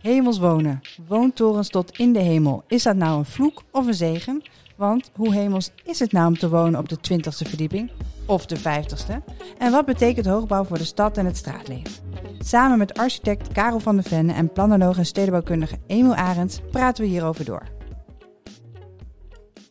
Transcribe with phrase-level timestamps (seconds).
[0.00, 2.64] Hemels wonen, woontorens tot in de hemel.
[2.66, 4.42] Is dat nou een vloek of een zegen?
[4.76, 7.90] Want hoe hemels is het nou om te wonen op de 20ste verdieping?
[8.26, 9.34] Of de 50ste?
[9.58, 11.92] En wat betekent hoogbouw voor de stad en het straatleven?
[12.38, 17.10] Samen met architect Karel van der Venne en planoloog en stedenbouwkundige Emiel Arends praten we
[17.10, 17.62] hierover door.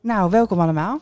[0.02, 1.00] Nou, welkom allemaal.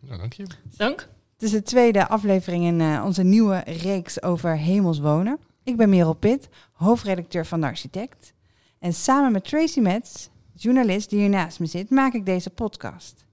[0.00, 0.46] Nou, dank je.
[0.76, 1.08] Dank.
[1.32, 5.38] Het is de tweede aflevering in uh, onze nieuwe reeks over hemels wonen.
[5.62, 8.36] Ik ben Merel Pitt, hoofdredacteur van de Architect.
[8.78, 13.24] En samen met Tracy Metz, journalist die hier naast me zit, maak ik deze podcast.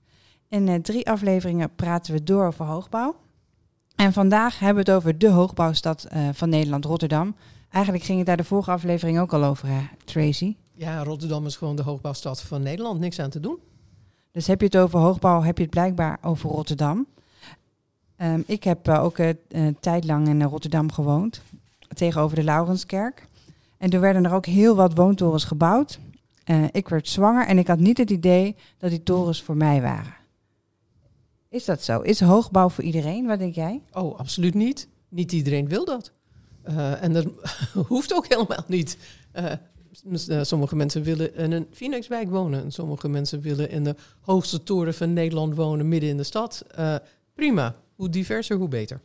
[0.50, 3.16] In uh, drie afleveringen praten we door over hoogbouw.
[3.96, 7.36] En vandaag hebben we het over de hoogbouwstad uh, van Nederland, Rotterdam.
[7.70, 10.56] Eigenlijk ging het daar de vorige aflevering ook al over, hè, Tracy.
[10.74, 13.00] Ja, Rotterdam is gewoon de hoogbouwstad van Nederland.
[13.00, 13.60] Niks aan te doen.
[14.32, 17.08] Dus heb je het over hoogbouw, heb je het blijkbaar over Rotterdam.
[18.18, 21.42] Um, ik heb uh, ook een uh, tijd lang in Rotterdam gewoond,
[21.94, 23.28] tegenover de Laurenskerk.
[23.78, 26.00] En er werden er ook heel wat woontorens gebouwd.
[26.46, 29.82] Uh, ik werd zwanger en ik had niet het idee dat die torens voor mij
[29.82, 30.14] waren.
[31.50, 32.02] Is dat zo?
[32.02, 33.26] Is hoogbouw voor iedereen?
[33.26, 33.82] Wat denk jij?
[33.92, 34.88] Oh, absoluut niet.
[35.10, 36.12] Niet iedereen wil dat.
[36.70, 37.28] Uh, en dat
[37.88, 38.98] hoeft ook helemaal niet.
[39.34, 39.52] Uh,
[40.42, 42.64] sommige mensen willen in een Phoenixwijk wonen.
[42.64, 46.66] En sommige mensen willen in de hoogste toren van Nederland wonen, midden in de stad.
[47.34, 47.76] prima.
[47.96, 49.02] Hoe diverser, hoe beter.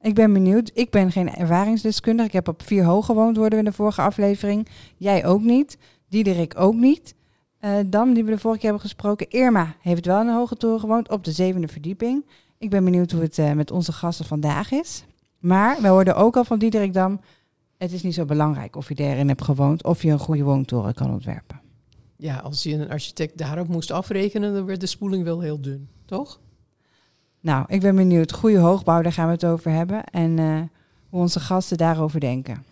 [0.00, 0.70] Ik ben benieuwd.
[0.74, 2.28] Ik ben geen ervaringsdeskundige.
[2.28, 4.68] Ik heb op vier hoog gewoond, worden we in de vorige aflevering.
[4.96, 5.78] Jij ook niet.
[6.08, 7.14] Diederik ook niet.
[7.60, 9.30] Uh, Dam, die we de vorige keer hebben gesproken.
[9.30, 12.26] Irma heeft wel in een hoge toren gewoond, op de zevende verdieping.
[12.58, 15.04] Ik ben benieuwd hoe het uh, met onze gasten vandaag is.
[15.38, 17.20] Maar we hoorden ook al van Diederik Dam...
[17.78, 19.84] het is niet zo belangrijk of je erin hebt gewoond...
[19.84, 21.60] of je een goede woontoren kan ontwerpen.
[22.16, 24.54] Ja, als je een architect daarop moest afrekenen...
[24.54, 26.40] dan werd de spoeling wel heel dun, toch?
[27.40, 28.32] Nou, ik ben benieuwd.
[28.32, 30.04] Goede hoogbouw, daar gaan we het over hebben.
[30.04, 30.60] En uh,
[31.08, 32.64] hoe onze gasten daarover denken.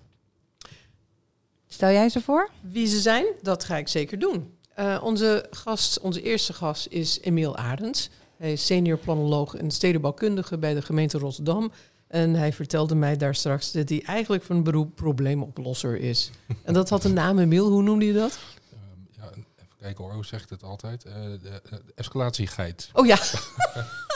[1.68, 2.50] Stel jij ze voor?
[2.60, 4.54] Wie ze zijn, dat ga ik zeker doen.
[4.78, 8.10] Uh, onze, gast, onze eerste gast is Emiel Arends.
[8.36, 11.72] Hij is senior planoloog en stedenbouwkundige bij de gemeente Rotterdam.
[12.06, 16.30] En hij vertelde mij daar straks dat hij eigenlijk van beroep probleemoplosser is.
[16.64, 17.68] en dat had een naam, Emiel.
[17.68, 18.38] Hoe noemde je dat?
[18.72, 18.78] Uh,
[19.10, 21.04] ja, even kijken hoor, hoe zegt het altijd?
[21.06, 21.38] Uh, de,
[21.70, 22.90] de escalatiegeit.
[22.92, 23.18] Oh ja.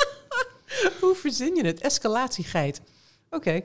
[1.00, 1.80] Hoe verzin je het?
[1.80, 2.80] Escalatiegeit.
[3.30, 3.36] Oké.
[3.36, 3.64] Okay.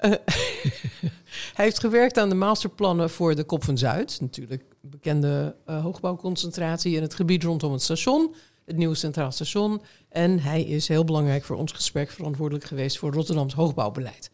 [0.00, 0.10] Uh,
[1.56, 4.20] hij heeft gewerkt aan de masterplannen voor de Kop van Zuid.
[4.20, 8.34] Natuurlijk bekende uh, hoogbouwconcentratie in het gebied rondom het station.
[8.64, 9.82] Het nieuwe Centraal Station.
[10.08, 14.30] En hij is heel belangrijk voor ons gesprek verantwoordelijk geweest voor Rotterdams hoogbouwbeleid.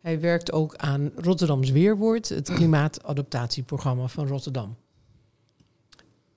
[0.00, 4.76] Hij werkt ook aan Rotterdams Weerwoord, het klimaatadaptatieprogramma van Rotterdam.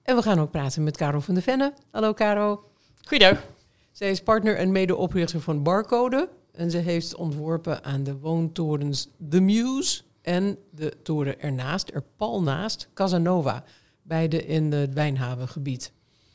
[0.03, 1.73] En we gaan ook praten met Caro van de Venne.
[1.91, 2.63] Hallo Caro.
[3.03, 3.43] Goeiedag.
[3.93, 6.29] Zij is partner en medeoprichter van Barcode.
[6.51, 12.41] En ze heeft ontworpen aan de woontorens The Muse en de toren ernaast, er pal
[12.41, 13.63] naast, Casanova.
[14.01, 15.91] Beide in het Wijnhavengebied.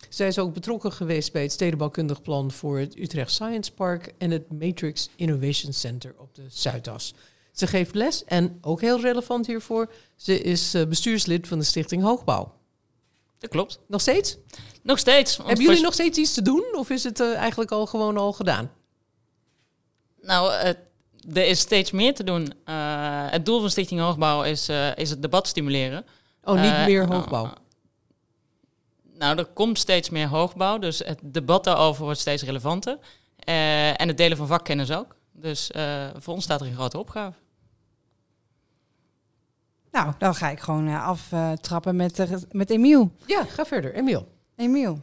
[0.08, 4.30] Zij is ook betrokken geweest bij het stedenbouwkundig plan voor het Utrecht Science Park en
[4.30, 7.14] het Matrix Innovation Center op de Zuidas.
[7.52, 12.57] Ze geeft les en, ook heel relevant hiervoor, ze is bestuurslid van de Stichting Hoogbouw.
[13.38, 13.80] Dat klopt.
[13.86, 14.36] Nog steeds?
[14.82, 15.36] Nog steeds.
[15.36, 18.32] Hebben jullie nog steeds iets te doen of is het uh, eigenlijk al gewoon al
[18.32, 18.70] gedaan?
[20.20, 20.66] Nou, uh,
[21.36, 22.42] er is steeds meer te doen.
[22.42, 26.06] Uh, het doel van Stichting Hoogbouw is, is het debat stimuleren.
[26.44, 27.52] Oh, niet meer hoogbouw?
[29.14, 32.98] nou, er komt steeds meer hoogbouw, dus het debat daarover wordt steeds relevanter.
[33.38, 35.16] en het delen van vakkennis ook.
[35.32, 35.70] Dus
[36.16, 37.38] voor ons staat er een grote opgave.
[39.98, 43.12] Nou, dan ga ik gewoon uh, aftrappen met, uh, met Emiel.
[43.26, 43.94] Ja, ga verder.
[43.94, 44.28] Emiel.
[44.56, 45.00] Emiel.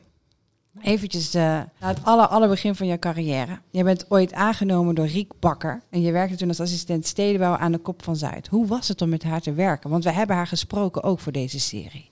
[0.81, 3.59] Eventjes uh, naar het aller, aller begin van je carrière.
[3.69, 5.81] Je bent ooit aangenomen door Riek Bakker.
[5.89, 8.47] En je werkte toen als assistent stedenbouw aan de Kop van Zuid.
[8.47, 9.89] Hoe was het om met haar te werken?
[9.89, 12.11] Want we hebben haar gesproken ook voor deze serie.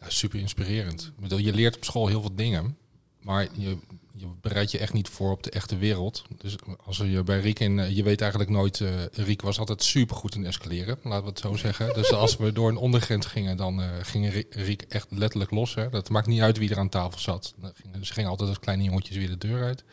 [0.00, 1.12] Ja, super inspirerend.
[1.26, 2.76] Je leert op school heel veel dingen.
[3.20, 3.78] Maar je,
[4.16, 6.24] je bereidt je echt niet voor op de echte wereld.
[6.38, 10.16] Dus als je bij Riek in, je weet eigenlijk nooit, uh, Riek was altijd super
[10.16, 11.94] goed in escaleren, laten we het zo zeggen.
[11.94, 15.74] Dus als we door een ondergrens gingen, dan uh, ging Riek echt letterlijk los.
[15.74, 15.88] Hè.
[15.88, 17.54] Dat maakt niet uit wie er aan tafel zat.
[18.02, 19.84] Ze gingen altijd als kleine jongetjes weer de deur uit.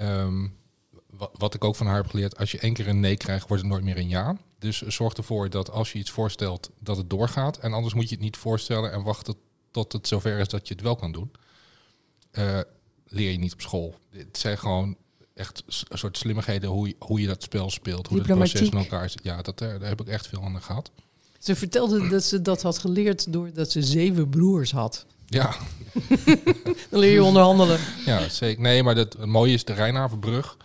[0.00, 0.56] Um,
[1.32, 3.62] wat, ik ook van haar heb geleerd, als je één keer een nee krijgt, wordt
[3.62, 4.36] het nooit meer een ja.
[4.58, 7.58] Dus zorg ervoor dat als je iets voorstelt, dat het doorgaat.
[7.58, 9.34] En anders moet je het niet voorstellen en wachten
[9.70, 11.30] tot het zover is dat je het wel kan doen.
[13.14, 13.94] Leer je niet op school.
[14.10, 14.96] Het zijn gewoon
[15.34, 18.78] echt een soort slimmigheden hoe je, hoe je dat spel speelt, hoe het proces in
[18.78, 19.20] elkaar zit.
[19.22, 20.90] Ja, dat, daar heb ik echt veel aan gehad.
[21.38, 25.06] Ze vertelde dat ze dat had geleerd doordat ze zeven broers had.
[25.26, 25.54] Ja.
[26.90, 27.78] Dan leer je onderhandelen.
[28.06, 28.62] Ja, zeker.
[28.62, 30.56] Nee, maar dat, het mooie is de Rijnhavenbrug,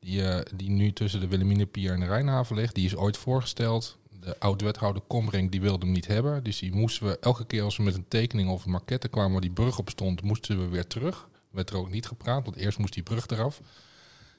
[0.00, 2.74] die, uh, die nu tussen de Wilhelminapier en de Rijnhaven ligt.
[2.74, 3.96] Die is ooit voorgesteld.
[4.20, 6.44] de oud-wethouder Kombrink die wilde hem niet hebben.
[6.44, 9.32] Dus die moesten we elke keer als we met een tekening of een maquette kwamen
[9.32, 11.28] waar die brug op stond, moesten we weer terug.
[11.50, 13.60] Werd er ook niet gepraat, want eerst moest die brug eraf.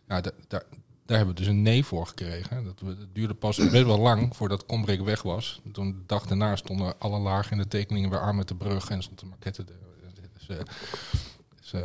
[0.07, 0.63] Ja, da- da-
[1.05, 2.63] daar hebben we dus een nee voor gekregen.
[2.63, 5.61] Dat, we- dat duurde pas best wel lang voordat Kombrink weg was.
[5.71, 8.89] Toen de dag daarna stonden alle lagen in de tekeningen weer aan met de brug
[8.89, 9.65] en stond de maquette
[10.47, 10.57] eh,
[11.59, 11.81] dus, eh,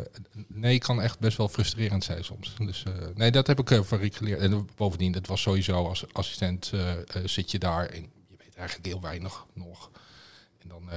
[0.49, 2.55] nee kan echt best wel frustrerend zijn soms.
[2.59, 4.41] Dus eh, nee, dat heb ik van Riek geleerd.
[4.41, 6.73] En bovendien, het was sowieso als assistent
[7.25, 9.91] zit je daar en je weet eigenlijk heel weinig nog.
[10.59, 10.91] En dan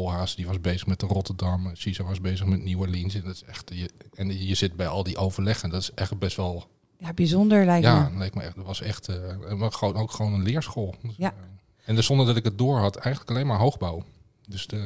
[0.00, 1.70] Koolhaas, die was bezig met de Rotterdam.
[1.72, 3.14] Cisa was bezig met Nieuwe Orleans.
[3.14, 5.70] En, dat is echt, je, en je zit bij al die overleggen.
[5.70, 6.66] Dat is echt best wel...
[6.98, 8.18] Ja, bijzonder lijkt Ja, me.
[8.18, 8.56] leek me echt.
[8.56, 9.08] Dat was echt
[9.56, 10.94] maar gewoon, ook gewoon een leerschool.
[11.02, 11.30] Dus, Ja.
[11.30, 11.36] eh,
[11.84, 14.02] en dus zonder dat ik het door had, eigenlijk alleen maar hoogbouw.
[14.48, 14.76] Dus de,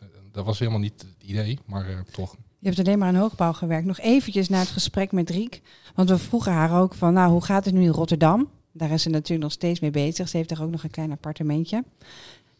[0.00, 2.36] eh, dat was helemaal niet het idee, maar toch.
[2.58, 3.86] Je hebt alleen maar aan hoogbouw gewerkt.
[3.86, 5.62] Nog eventjes naar het gesprek met Riek.
[5.94, 8.48] Want we vroegen haar ook van, nou, hoe gaat het nu in Rotterdam?
[8.72, 10.28] Daar is ze natuurlijk nog steeds mee bezig.
[10.28, 11.84] Ze heeft daar ook nog een klein appartementje.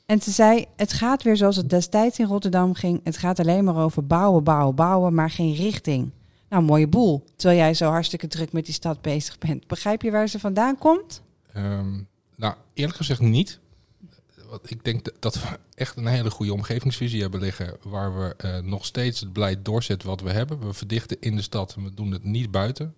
[0.08, 3.00] En ze zei, het gaat weer zoals het destijds in Rotterdam ging.
[3.05, 6.10] Het gaat alleen maar over bouwen, bouwen, bouwen, maar geen richting.
[6.49, 7.25] Nou, mooie boel.
[7.37, 9.66] Terwijl jij zo hartstikke druk met die stad bezig bent.
[9.66, 11.22] Begrijp je waar ze vandaan komt?
[11.52, 12.00] Ehm,
[12.37, 13.58] nou, eerlijk gezegd niet.
[14.50, 17.76] Want ik denk dat- we echt een hele goede omgevingsvisie hebben liggen.
[17.82, 20.60] Waar we eh, nog steeds het beleid doorzetten wat we hebben.
[20.66, 22.94] We verdichten in de stad en we doen het niet buiten.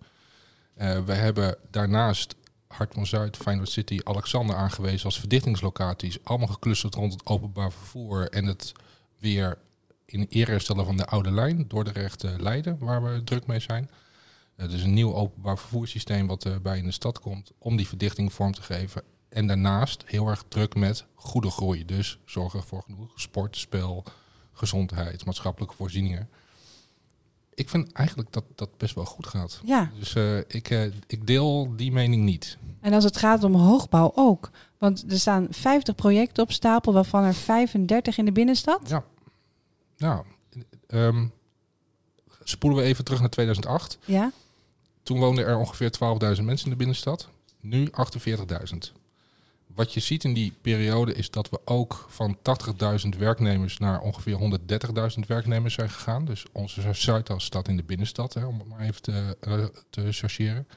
[0.73, 2.35] Eh, we hebben daarnaast
[2.71, 6.23] Hartman Zuid, Feyenoord City, Alexander aangewezen als verdichtingslocaties.
[6.23, 8.71] Allemaal geclusterd rond het openbaar vervoer en het
[9.19, 9.57] weer
[10.05, 11.67] in ere stellen van de oude lijn.
[11.67, 13.89] Dordrecht eh Leiden, waar we druk mee zijn.
[14.55, 17.87] Het is een nieuw openbaar vervoerssysteem wat eh, bij in de stad komt om die
[17.87, 19.03] verdichting vorm te geven.
[19.29, 21.85] En daarnaast heel erg druk met goede groei.
[21.85, 24.03] Dus zorgen voor genoeg sport, spel,
[24.53, 26.29] gezondheid, maatschappelijke voorzieningen.
[27.61, 29.61] Ik vind eigenlijk dat dat best wel goed gaat.
[29.65, 32.57] Ja, Dus eh, ik, eh, ik deel die mening niet.
[32.81, 34.49] en als het gaat om hoogbouw ook.
[34.77, 38.89] Want er staan 50 projecten op stapel, waarvan er 35 in de binnenstad.
[38.89, 39.03] Ja.
[39.97, 40.25] Nou,
[40.87, 41.25] ehm,
[42.43, 43.97] spoelen we even terug naar 2008.
[44.05, 44.31] Ja,
[45.03, 47.29] Toen woonden er ongeveer 12.000 mensen in de binnenstad.
[47.59, 48.91] Nu 48.000.
[49.75, 52.37] Wat je ziet in die periode is dat we ook van
[53.13, 54.59] 80.000 werknemers naar ongeveer
[55.17, 56.25] 130.000 werknemers zijn gegaan.
[56.25, 60.11] Dus onze Zuidas staat in de binnenstad, hè, om het maar even te, eh, te
[60.11, 60.67] chargeren.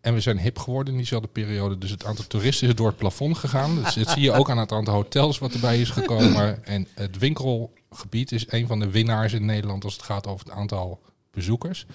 [0.00, 1.78] En we zijn hip geworden in diezelfde periode.
[1.78, 3.74] Dus het aantal toeristen is door het plafond gegaan.
[3.74, 6.64] Dus dat zie je ook aan het aantal hotels wat erbij is gekomen.
[6.64, 10.54] En het winkelgebied is een van de winnaars in Nederland als het gaat over het
[10.54, 11.86] aantal bezoekers.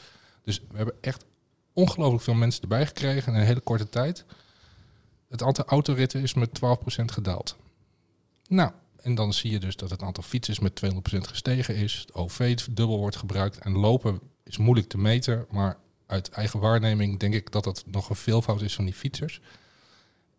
[0.43, 1.25] Dus we hebben echt
[1.73, 4.25] ongelooflijk veel mensen erbij gekregen in een hele korte tijd.
[5.33, 7.55] Het aantal autoritten is met 12% gedaald.
[8.47, 8.71] Nou,
[9.01, 11.95] en dan zie je dus dat het aantal fietsers met 200% gestegen is.
[11.95, 13.57] Het OV dubbel wordt gebruikt.
[13.57, 18.09] En lopen is moeilijk te meten, maar uit eigen waarneming denk ik dat dat nog
[18.09, 19.41] een veelvoud is van die fietsers.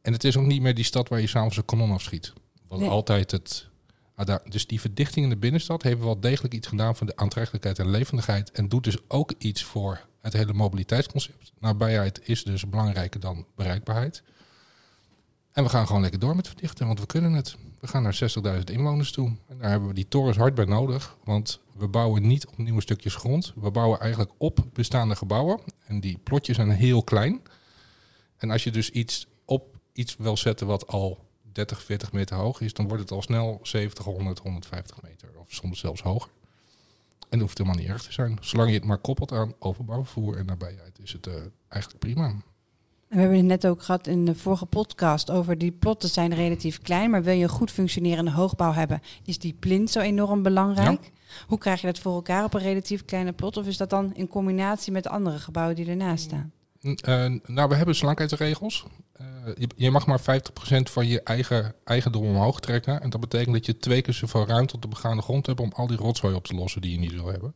[0.03, 2.33] En het is ook niet meer die stad waar je s'avonds een kanon afschiet.
[2.69, 2.89] Wat Nee.
[2.89, 3.69] altijd het...
[4.15, 7.79] ah, Dus die verdichting in de binnenstad heeft wel degelijk iets gedaan voor de aantrekkelijkheid
[7.79, 8.51] en levendigheid.
[8.51, 11.53] En doet dus ook iets voor het hele mobiliteitsconcept.
[11.59, 14.23] Nabijheid is dus belangrijker dan bereikbaarheid.
[15.55, 17.57] En we gaan gewoon lekker door met verdichten, want we kunnen het.
[17.81, 18.19] We gaan naar
[18.59, 19.33] 60.000 inwoners toe.
[19.49, 21.17] En daar hebben we die torens hard bij nodig.
[21.25, 23.53] Want we bouwen niet op nieuwe stukjes grond.
[23.55, 25.61] We bouwen eigenlijk op bestaande gebouwen.
[25.87, 27.43] En die plotjes zijn heel klein.
[28.37, 32.61] En als je dus iets op iets wil zetten wat al 30, 40 meter hoog
[32.61, 35.29] is, dan wordt het al snel 70, 100, 150 meter.
[35.39, 36.31] Of soms zelfs hoger.
[37.19, 38.39] En dat hoeft helemaal niet erg te zijn.
[38.41, 41.35] Zolang je het maar koppelt aan openbaar vervoer en nabijheid, is het eh,
[41.69, 42.35] eigenlijk prima.
[43.15, 46.83] We hebben het net ook gehad in de vorige podcast over die plotten zijn relatief
[46.83, 47.11] klein.
[47.11, 51.11] Maar wil je een goed functionerende hoogbouw hebben, is die plint zo enorm belangrijk.
[51.47, 53.57] Hoe krijg je dat voor elkaar op een relatief kleine plot?
[53.57, 56.53] Of is dat dan in combinatie met de andere gebouwen die ernaast staan?
[56.81, 58.85] Eh, nou, we hebben slankheidsregels.
[59.13, 60.23] Eh, je, je mag maar 50%
[60.91, 63.01] van je eigen eigendom omhoog trekken.
[63.01, 65.73] En dat betekent dat je twee keer zoveel ruimte op de begaande grond hebt om
[65.75, 67.55] al die rotzooi op te lossen die je niet wil hebben.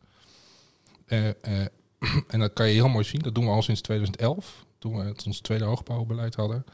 [1.06, 1.28] Eh,
[2.32, 3.22] en dat kan je heel mooi zien.
[3.22, 6.64] Dat doen we al sinds 2011, toen we het ons tweede hoogbouwbeleid hadden.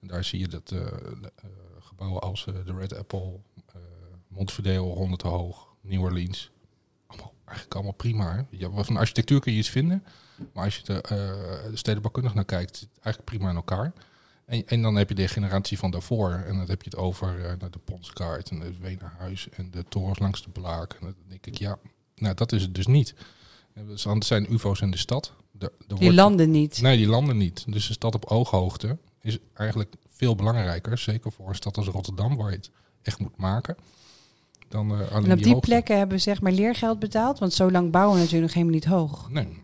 [0.00, 0.78] En daar zie je dat eh,
[1.20, 3.40] de, eh, gebouwen als eh, de Red Apple,
[4.28, 6.52] Montevideo, 100 te hoog, New Orleans.
[7.44, 8.46] Eigenlijk allemaal prima.
[8.50, 10.04] Ja, van architectuur kun je iets vinden.
[10.52, 13.92] Maar als je er eh, stedenbouwkundig naar kijkt, zit het eigenlijk prima in elkaar.
[14.44, 16.30] En, en dan heb je de generatie van daarvoor.
[16.30, 20.18] En dan heb je het over eh, de Ponskaart en het Wenerhuis en de torens
[20.18, 20.92] langs de Blaak.
[20.92, 21.78] En dan denk ik, ja,
[22.14, 23.14] nou dat is het dus niet.
[24.02, 25.32] Dan zijn UFO's in de stad.
[25.58, 26.80] De, Die landen niet.
[26.80, 27.64] Nee, die landen niet.
[27.68, 30.98] Dus een stad op ooghoogte is eigenlijk veel belangrijker.
[30.98, 32.70] Zeker voor een stad als Rotterdam, waar je het
[33.02, 33.76] echt moet maken.
[34.68, 37.38] Dan alleen En op die plekken hebben we zeg maar leergeld betaald.
[37.38, 39.30] Want zo lang bouwen we natuurlijk nog helemaal niet hoog.
[39.30, 39.62] Nee.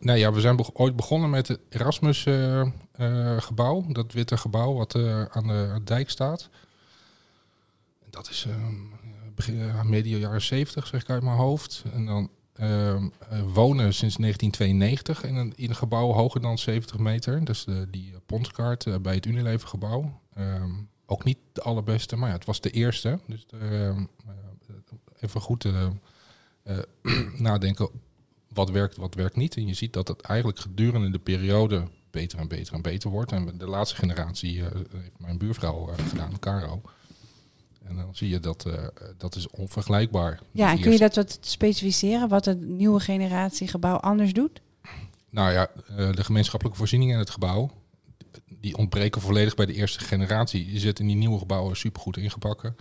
[0.00, 2.60] Nee, ja, we zijn ooit begonnen met het Erasmus eh,
[2.92, 3.86] eh.
[3.88, 4.94] Dat witte gebouw wat
[5.30, 6.48] aan de dijk staat.
[8.10, 8.74] Dat is ehm,
[9.34, 11.84] begin, medio jaren 70, zeg ik uit mijn hoofd.
[11.92, 12.30] En dan
[13.54, 17.44] wonen sinds 1992 in een, gebouw hoger dan 70 meter.
[17.44, 20.20] Dus de, die ponskaart eh, bij het Unilever gebouw.
[20.34, 20.70] Ehm,
[21.06, 23.20] ook niet de allerbeste, maar ja, het was de eerste.
[23.26, 24.74] Dus ehm, eh,
[25.20, 25.86] even goed eh,
[26.62, 26.78] eh,
[27.38, 27.88] nadenken
[28.52, 29.56] wat werkt, wat werkt niet.
[29.56, 33.32] En je ziet dat het eigenlijk gedurende de periode beter en beter en beter wordt.
[33.32, 36.82] En de laatste generatie eh, heeft mijn buurvrouw eh, gedaan, Caro.
[37.90, 38.84] En dan zie je dat eh,
[39.18, 40.40] dat is onvergelijkbaar.
[40.52, 44.60] Ja, en kun je dat wat specificeren, wat het nieuwe generatie gebouw anders doet?
[45.30, 47.70] Nou ja, eh, de gemeenschappelijke voorzieningen in het gebouw,
[48.60, 50.72] die ontbreken volledig bij de eerste generatie.
[50.72, 52.74] Je zit in die nieuwe gebouwen supergoed ingebakken.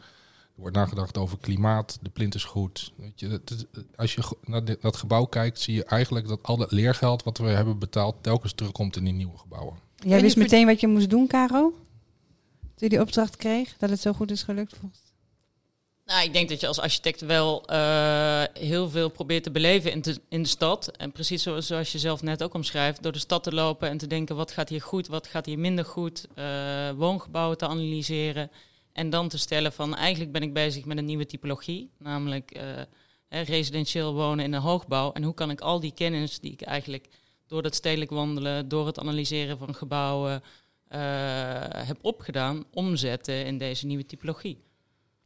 [0.56, 2.94] Er wordt nagedacht over klimaat, de plint is goed.
[2.96, 6.58] Weet je, is- als je naar dit- dat gebouw kijkt, zie je eigenlijk dat al
[6.58, 9.78] dat leergeld wat we hebben betaald telkens terugkomt in die nieuwe gebouwen.
[9.96, 11.74] Jij wist meteen wat je moest doen, Caro?
[12.80, 15.02] Je die opdracht kreeg, dat het zo goed is gelukt volgens
[16.06, 20.02] Nou, ik denk dat je als architect wel eh, heel veel probeert te beleven in
[20.02, 20.88] de, in de stad.
[20.98, 23.98] En precies zoals, zoals je zelf net ook omschrijft, door de stad te lopen en
[23.98, 26.28] te denken wat gaat hier goed, wat gaat hier minder goed.
[26.36, 28.52] eh, woongebouwen te analyseren
[28.94, 31.92] en dan te stellen van eigenlijk ben ik bezig met een nieuwe typologie.
[31.98, 32.60] Namelijk
[33.28, 35.12] hè, residentieel wonen in een hoogbouw.
[35.12, 37.08] En hoe kan ik al die kennis die ik eigenlijk
[37.48, 40.44] door dat stedelijk wandelen, door het analyseren van gebouwen
[41.86, 44.58] heb opgedaan, omzetten in deze nieuwe typologie.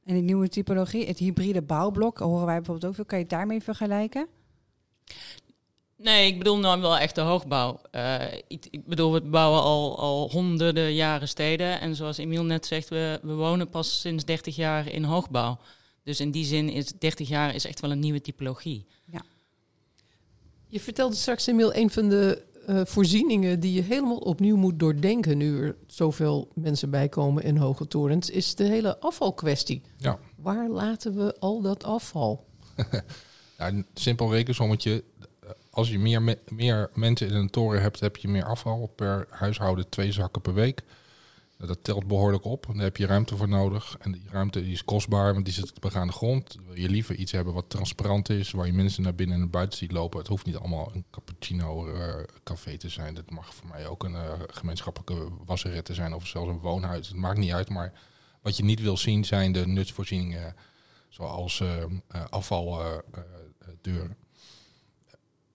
[0.05, 3.05] En die nieuwe typologie, het hybride bouwblok, horen wij bijvoorbeeld ook veel.
[3.05, 4.27] Kan je het daarmee vergelijken?
[5.97, 7.79] Nee, ik bedoel nou wel echt de hoogbouw.
[7.91, 11.79] Eh, ik, ik bedoel, we bouwen al, al honderden jaren steden.
[11.79, 15.59] En zoals Emiel net zegt, we, we wonen pas sinds 30 jaar in hoogbouw.
[16.03, 18.85] Dus in die zin is 30 jaar is echt wel een nieuwe typologie.
[20.67, 25.37] Je vertelde straks, Emiel, een van de eh, voorzieningen die je helemaal opnieuw moet doordenken
[25.37, 29.81] nu er zoveel mensen bijkomen in hoge torens, is de hele afvalkwestie.
[29.97, 30.19] Ja.
[30.35, 32.45] Waar laten we al dat afval?
[33.57, 35.03] Ja, een simpel rekensommetje.
[35.69, 38.91] Als je meer, me- meer mensen in een toren hebt, heb je meer afval.
[38.95, 40.81] Per huishouden twee zakken per week.
[41.63, 42.65] Nou, Dat telt behoorlijk op.
[42.73, 43.95] Daar heb je ruimte voor nodig.
[43.99, 46.57] En die ruimte die is kostbaar, want die zit op de begaande grond.
[46.65, 49.49] Wil je liever iets hebben wat transparant is, waar je mensen naar binnen en naar
[49.51, 50.19] buiten ziet lopen.
[50.19, 53.13] Het hoeft niet allemaal een cappuccino eh, café te zijn.
[53.13, 57.07] Dat mag voor mij ook een eh, gemeenschappelijke wasseret te zijn of zelfs een woonhuis.
[57.07, 57.93] Het maakt niet uit, maar
[58.41, 60.55] wat je niet wil zien zijn de nutsvoorzieningen
[61.13, 61.89] zoals eh, eh,
[62.29, 64.17] afvaldeuren.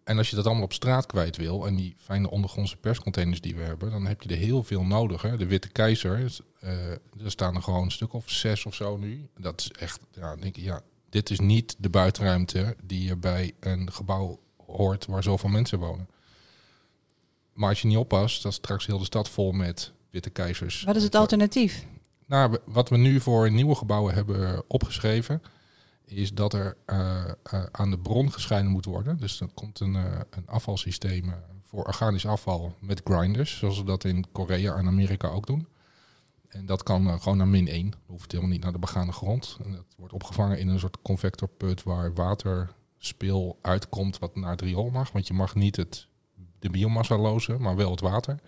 [0.08, 3.54] En als je dat allemaal op straat kwijt wil en die fijne ondergrondse perscontainers die
[3.54, 5.22] we hebben, dan heb je er heel veel nodig.
[5.22, 5.36] Hè?
[5.36, 7.00] De Witte Keizer, is, eh, er
[7.30, 9.28] staan er gewoon een stuk of zes of zo nu.
[9.38, 13.52] Dat is echt, ja, denk ik, ja, dit is niet de buitenruimte die je bij
[13.60, 16.08] een gebouw hoort waar zoveel mensen wonen.
[17.52, 20.82] Maar als je niet oppast, dan is straks heel de stad vol met Witte Keizers.
[20.82, 21.86] Wat is het alternatief?
[22.26, 25.42] Nou, wat we nu voor nieuwe gebouwen hebben opgeschreven,
[26.10, 29.16] is dat er eh, eh, aan de bron gescheiden moet worden.
[29.16, 34.04] Dus dan komt een, eh, een afvalsysteem voor organisch afval met grinders, zoals we dat
[34.04, 35.68] in Korea en Amerika ook doen.
[36.48, 37.90] En dat kan gewoon naar min 1.
[37.90, 39.58] Dat hoeft helemaal niet naar de begane grond.
[39.64, 45.12] En dat wordt opgevangen in een soort convectorput waar waterspil uitkomt wat naar het mag.
[45.12, 46.06] Want je mag niet het,
[46.58, 48.40] de biomassa lozen, maar wel het water.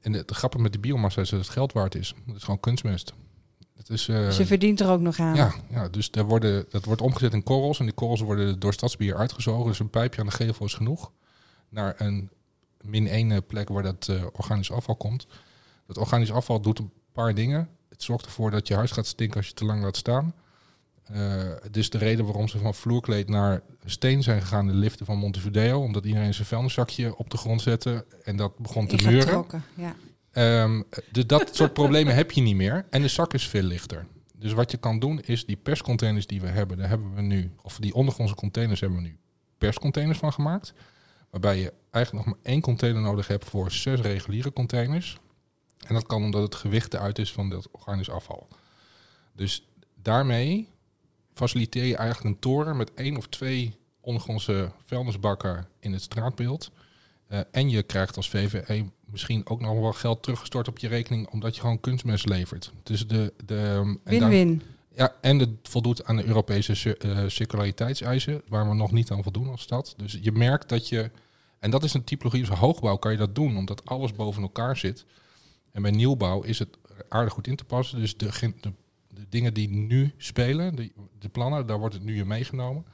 [0.00, 2.14] En het grappige met de biomassa is dat het geld waard is.
[2.26, 3.14] Het is gewoon kunstmest.
[3.86, 5.34] Is, eh, Dus verdient er ook nog aan.
[5.34, 7.78] ja, ja, dus daar worden, dat wordt omgezet in korrels.
[7.78, 9.66] En die korrels worden door stadsbeheer uitgezogen.
[9.66, 11.10] Dus een pijpje aan de gevel is genoeg.
[11.68, 12.30] Naar een
[12.80, 15.26] min 1 plek waar dat eh, organisch afval komt.
[15.86, 17.68] Dat organisch afval doet een paar dingen.
[17.88, 20.34] Het zorgt ervoor dat je huis gaat stinken als je te lang laat staan.
[21.04, 21.14] Eh
[21.62, 25.18] het is de reden waarom ze van vloerkleed naar steen zijn gegaan, de liften van
[25.18, 25.80] Montevideo.
[25.80, 28.96] Omdat iedereen zijn vuilniszakje op de grond zette en dat begon te.
[28.96, 29.94] Ingetrokken, ja.
[31.10, 32.86] Dus dat soort problemen heb je niet meer.
[32.90, 34.06] En de zak is veel lichter.
[34.36, 37.52] Dus wat je kan doen is die perscontainers die we hebben, daar hebben we nu,
[37.62, 39.18] of die ondergrondse containers hebben we nu
[39.58, 40.74] perscontainers van gemaakt.
[41.30, 45.18] Waarbij je eigenlijk nog maar één container nodig hebt voor zes reguliere containers.
[45.86, 48.48] En dat kan omdat het gewicht eruit is van dat organisch afval.
[49.32, 49.68] Dus
[50.02, 50.68] daarmee
[51.34, 56.70] faciliteer je eigenlijk een toren met één of twee ondergrondse vuilnisbakken in het straatbeeld.
[57.26, 61.28] Eh, en je krijgt als VVE misschien ook nog wel geld teruggestort op je rekening,
[61.28, 62.72] omdat je gewoon kunstmest levert.
[62.82, 63.56] Dus de, de,
[64.04, 64.62] en daar- Win-win.
[64.96, 69.48] ja, en het voldoet aan de Europese eh, circulariteitseisen, waar we nog niet aan voldoen
[69.48, 69.94] als stad.
[69.96, 71.10] Dus je merkt dat je,
[71.58, 74.76] en dat is een typologie, dus hoogbouw kan je dat doen, omdat alles boven elkaar
[74.76, 75.04] zit.
[75.72, 76.68] En bij nieuwbouw is het
[77.08, 77.98] aardig goed in te passen.
[78.00, 78.30] Dus de,
[78.60, 78.72] de,
[79.08, 82.84] de dingen die nu spelen, de, de plannen, daar wordt het nu in meegenomen.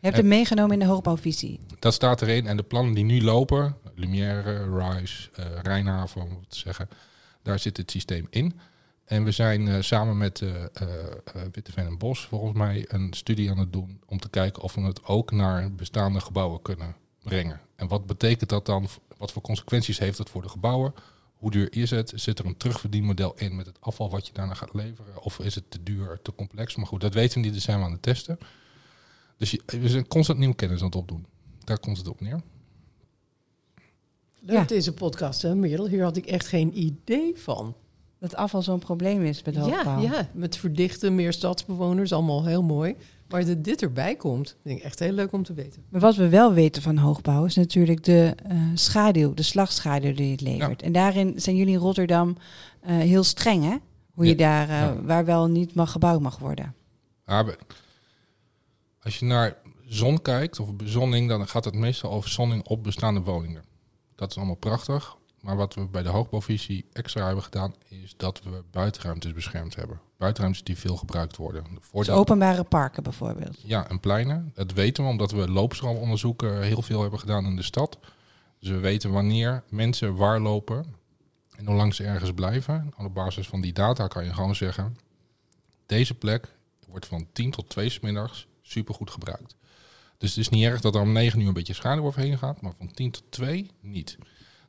[0.00, 1.60] Je hebt het meegenomen in de hoogbouwvisie.
[1.78, 2.46] Dat staat erin.
[2.46, 6.88] En de plannen die nu lopen, Lumière, Rise, eh Rijnhaven, om het te zeggen,
[7.42, 8.60] daar zit het systeem in.
[9.04, 13.12] En we zijn eh, samen met eh eh eh, Witteveen en Bos volgens mij een
[13.12, 16.96] studie aan het doen om te kijken of we het ook naar bestaande gebouwen kunnen
[17.22, 17.60] brengen.
[17.76, 18.88] En wat betekent dat dan?
[19.16, 20.94] Wat voor consequenties heeft het voor de gebouwen?
[21.36, 22.12] Hoe duur is het?
[22.14, 25.22] Zit er een terugverdienmodel in met het afval wat je daarna gaat leveren?
[25.22, 26.76] Of is het te duur, te complex?
[26.76, 28.38] Maar goed, dat weten we niet, daar zijn we aan het testen.
[29.38, 31.26] Dus je, we zijn constant nieuwe kennis aan het opdoen.
[31.64, 32.40] Daar komt het op neer.
[34.40, 34.64] Leuk Ja.
[34.64, 35.88] deze podcast, hè, Merel?
[35.88, 37.74] Hier had ik echt geen idee van.
[38.18, 40.00] Dat afval zo'n probleem is bij de Ja, hoogbouw.
[40.00, 42.96] ja, met verdichten, meer stadsbewoners, allemaal heel mooi.
[43.28, 45.82] Maar dat dit erbij komt, vind ik echt heel leuk om te weten.
[45.88, 50.30] Maar wat we wel weten van hoogbouw is natuurlijk de eh, schaduw, de slagschaduw die
[50.30, 50.82] het levert.
[50.82, 52.36] En daarin zijn jullie in Rotterdam
[52.80, 53.76] eh, heel streng, hè?
[54.14, 54.36] Hoe je Ja.
[54.36, 55.02] daar, eh, Ja.
[55.02, 56.74] waar wel niet mag gebouwd mag worden.
[57.24, 57.58] We-
[59.02, 63.20] als je naar zon kijkt, of bezonning, dan gaat het meestal over zonning op bestaande
[63.20, 63.64] woningen.
[64.14, 65.16] Dat is allemaal prachtig.
[65.40, 70.00] Maar wat we bij de hoogbouwvisie extra hebben gedaan, is dat we buitenruimtes beschermd hebben.
[70.16, 71.64] Buitenruimtes die veel gebruikt worden.
[71.92, 73.60] Dus openbare parken bijvoorbeeld.
[73.62, 74.52] Ja, en pleinen.
[74.54, 77.98] Dat weten we omdat we loopstroomonderzoeken heel veel hebben gedaan in de stad.
[78.58, 80.94] Dus we weten wanneer mensen waar lopen
[81.56, 82.92] en hoe lang ze ergens blijven.
[82.96, 84.96] Op basis van die data kan je gewoon zeggen...
[85.86, 86.54] deze plek
[86.88, 89.56] wordt van 10 tot 2 's middags supergoed gebruikt.
[90.18, 92.60] Dus het is niet erg dat er om 9 uur een beetje schaduw overheen gaat...
[92.60, 94.18] maar van 10 tot 2 niet.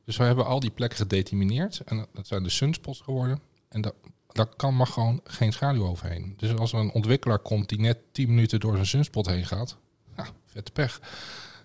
[0.04, 1.80] Dus we hebben al die plekken gedetermineerd.
[1.84, 3.40] En dat zijn de sunspots geworden.
[3.68, 3.80] En
[4.32, 6.34] daar kan maar gewoon geen schaduw overheen.
[6.36, 9.76] Dus als er een ontwikkelaar komt die net 10 minuten door zijn sunspot heen gaat,
[10.16, 11.00] ja, vette pech.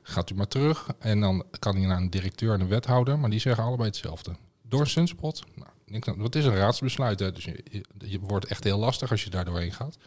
[0.01, 3.29] Gaat u maar terug en dan kan hij naar een directeur en een wethouder, maar
[3.29, 4.35] die zeggen allebei hetzelfde.
[4.61, 7.31] Door sunspot, nou, wat is een raadsbesluit, hè?
[7.31, 9.97] dus je, je wordt echt heel lastig als je daar doorheen gaat.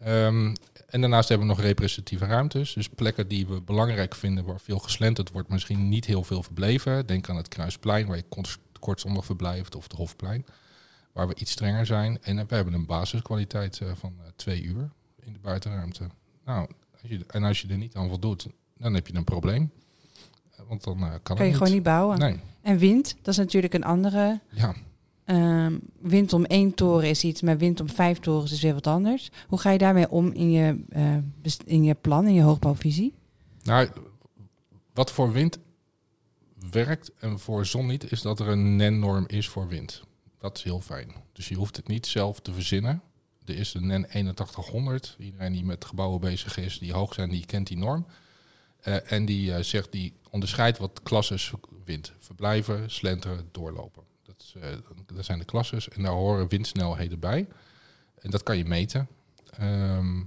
[0.00, 0.54] Ehm,
[0.88, 4.78] en daarnaast hebben we nog representatieve ruimtes, dus plekken die we belangrijk vinden waar veel
[4.78, 7.06] geslenterd wordt, misschien niet heel veel verbleven.
[7.06, 10.44] Denk aan het Kruisplein waar je kort- kortstondig verblijft of het Hofplein
[11.12, 12.18] waar we iets strenger zijn.
[12.22, 14.90] En we hebben een basiskwaliteit eh, van eh, twee uur
[15.20, 16.06] in de buitenruimte.
[16.44, 16.68] Nou,
[17.02, 19.70] als je, en als je er niet aan voldoet, dan heb je een probleem.
[20.56, 22.18] Eh, Want dan kan, je gewoon niet bouwen.
[22.18, 24.40] Nee, En wind, dat is natuurlijk een andere.
[24.50, 24.74] ja.
[25.28, 28.86] Ehm, wind om één toren is iets, maar wind om vijf torens is weer wat
[28.86, 29.30] anders.
[29.48, 31.16] Hoe ga je daarmee om in je, eh,
[31.64, 33.14] in je plan, in je hoogbouwvisie?
[33.62, 33.88] Nou,
[34.92, 35.58] wat voor wind
[36.70, 40.02] werkt en voor zon niet, is dat er een NEN-norm is voor wind.
[40.38, 41.12] Dat is heel fijn.
[41.32, 43.02] Dus je hoeft het niet zelf te verzinnen.
[43.44, 45.16] Er is een NEN 8100.
[45.18, 48.06] Iedereen die met gebouwen bezig is, die hoog zijn, die kent die norm.
[48.80, 51.52] Eh, en die eh, zegt, die onderscheidt wat klasses
[51.84, 52.12] wind.
[52.18, 54.07] Verblijven, slenteren, doorlopen.
[54.38, 57.48] Dat, eh, zijn de klasses en daar horen windsnelheden bij.
[58.18, 59.08] En dat kan je meten.
[59.50, 60.22] Ehm,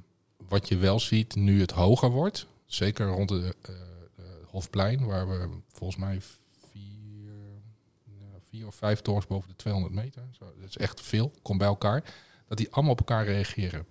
[0.47, 5.29] wat je wel ziet nu het hoger wordt, zeker rond de eh, eh, Hofplein, waar
[5.29, 6.21] we volgens mij
[6.71, 7.31] vier,
[8.03, 11.57] ja, vier of vijf torens boven de 200 meter, zo, dat is echt veel, komt
[11.57, 12.13] bij elkaar,
[12.47, 13.85] dat die allemaal op elkaar reageren.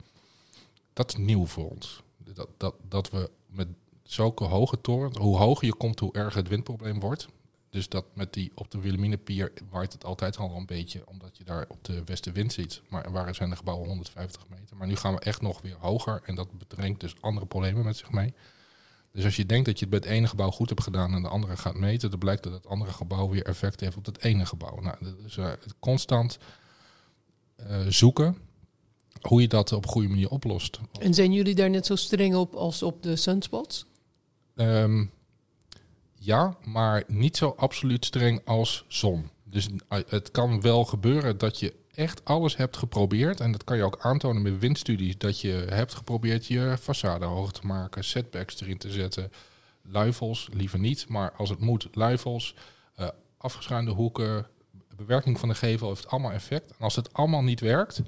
[0.93, 2.03] Dat is nieuw voor ons.
[2.17, 3.69] Dat, dat, dat we met
[4.03, 7.29] zulke hoge torens, hoe hoger je komt, hoe erger het windprobleem wordt.
[7.71, 11.45] Dus dat met die op de Wilhelminapier waait het altijd al een beetje, omdat je
[11.45, 12.83] daar op de westenwind ziet.
[12.89, 14.77] Maar waar zijn de gebouwen 150 meter?
[14.77, 17.97] Maar nu gaan we echt nog weer hoger en dat brengt dus andere problemen met
[17.97, 18.35] zich mee.
[19.13, 21.23] Dus als je denkt dat je het bij het ene gebouw goed hebt gedaan en
[21.23, 24.23] de andere gaat meten, dan blijkt dat het andere gebouw weer effect heeft op het
[24.23, 24.81] ene gebouw.
[24.81, 26.39] Nou, dat is eh, constant
[27.57, 28.37] eh, zoeken
[29.21, 30.81] hoe je dat op een goede manier oplost.
[31.01, 33.87] En zijn jullie daar net zo streng op als op de sunspots?
[34.55, 35.05] Ehm,
[36.23, 39.31] ja, maar niet zo absoluut streng als zon.
[39.45, 43.41] Dus eh, het kan wel gebeuren dat je echt alles hebt geprobeerd.
[43.41, 45.19] En dat kan je ook aantonen met windstudies.
[45.19, 49.33] Dat je hebt geprobeerd je façade hoog te maken, setbacks erin te zetten.
[49.83, 51.09] Luifels, liever niet.
[51.09, 52.55] Maar als het moet, luifels,
[52.95, 54.47] eh, afgeschuinde hoeken,
[54.97, 56.71] bewerking van de gevel heeft allemaal effect.
[56.71, 58.03] En als het allemaal niet werkt,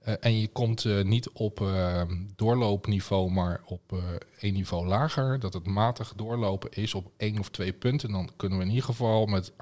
[0.00, 2.02] eh, en je komt eh, niet op eh,
[2.36, 3.98] doorloopniveau, maar op eh
[4.38, 5.38] één niveau lager.
[5.40, 8.12] Dat het matig doorlopen is op één of twee punten.
[8.12, 9.52] Dan kunnen we in ieder geval met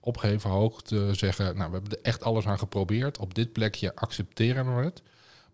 [0.00, 1.44] opgeheven hoogte zeggen...
[1.56, 3.18] nou, we hebben er echt alles aan geprobeerd.
[3.18, 5.02] Op dit plekje accepteren we het.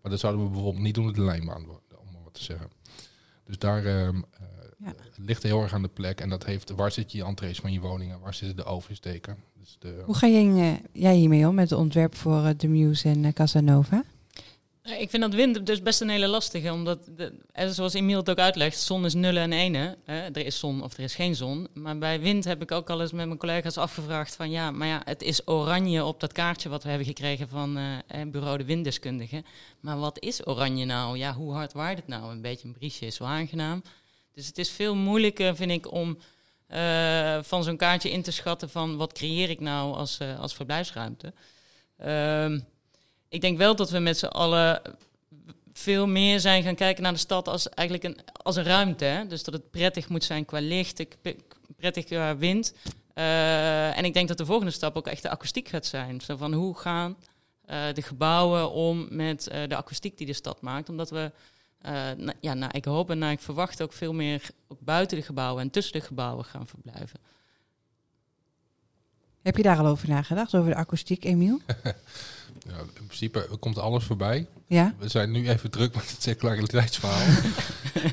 [0.01, 2.69] Maar dat zouden we bijvoorbeeld niet doen met de lijnbaan, om maar wat te zeggen.
[3.43, 4.41] Dus daar ehm, eh,
[4.77, 4.93] Ja.
[5.15, 6.21] ligt heel erg aan de plek.
[6.21, 8.19] En dat heeft, waar zit je entrees van je woningen?
[8.19, 9.37] Waar zitten de oversteken?
[9.59, 13.33] Dus de, Hoe ga jij, jij hiermee om met het ontwerp voor de Muse en
[13.33, 14.03] Casanova?
[14.83, 17.09] Ik vind dat wind dus best een hele lastige, omdat,
[17.69, 19.97] zoals Emiel het ook uitlegt, zon is nullen en ene.
[20.05, 21.67] Er is zon of er is geen zon.
[21.73, 24.87] Maar bij wind heb ik ook al eens met mijn collega's afgevraagd van ja, maar
[24.87, 28.65] ja, het is oranje op dat kaartje wat we hebben gekregen van eh, bureau de
[28.65, 29.43] winddeskundige.
[29.79, 31.17] Maar wat is oranje nou?
[31.17, 32.31] Ja, hoe hard waait het nou?
[32.31, 33.83] Een beetje een briesje is wel aangenaam.
[34.33, 36.17] Dus het is veel moeilijker, vind ik, om
[36.67, 40.53] eh, van zo'n kaartje in te schatten van wat creëer ik nou als, eh, als
[40.53, 41.33] verblijfsruimte.
[41.97, 42.59] Ehm,
[43.33, 44.81] ik denk wel dat we met z'n allen
[45.73, 49.05] veel meer zijn gaan kijken naar de stad als eigenlijk een, als een ruimte.
[49.05, 49.27] Hè?
[49.27, 51.05] Dus dat het prettig moet zijn qua licht,
[51.77, 52.73] prettig qua wind.
[53.13, 56.21] Eh, en ik denk dat de volgende stap ook echt de akoestiek gaat zijn.
[56.21, 57.17] Zo van hoe gaan
[57.65, 60.89] eh, de gebouwen om met eh, de akoestiek die de stad maakt.
[60.89, 61.31] Omdat we,
[62.39, 65.61] ja, nou, ik hoop en nou, ik verwacht ook veel meer ook buiten de gebouwen
[65.61, 67.19] en tussen de gebouwen gaan verblijven.
[69.43, 71.59] Heb je daar al over nagedacht, over de akoestiek, Emiel?
[72.67, 74.47] Ja, in principe komt alles voorbij.
[74.67, 74.93] Ja?
[74.99, 77.19] We zijn nu even druk met het circulariteitsverhaal.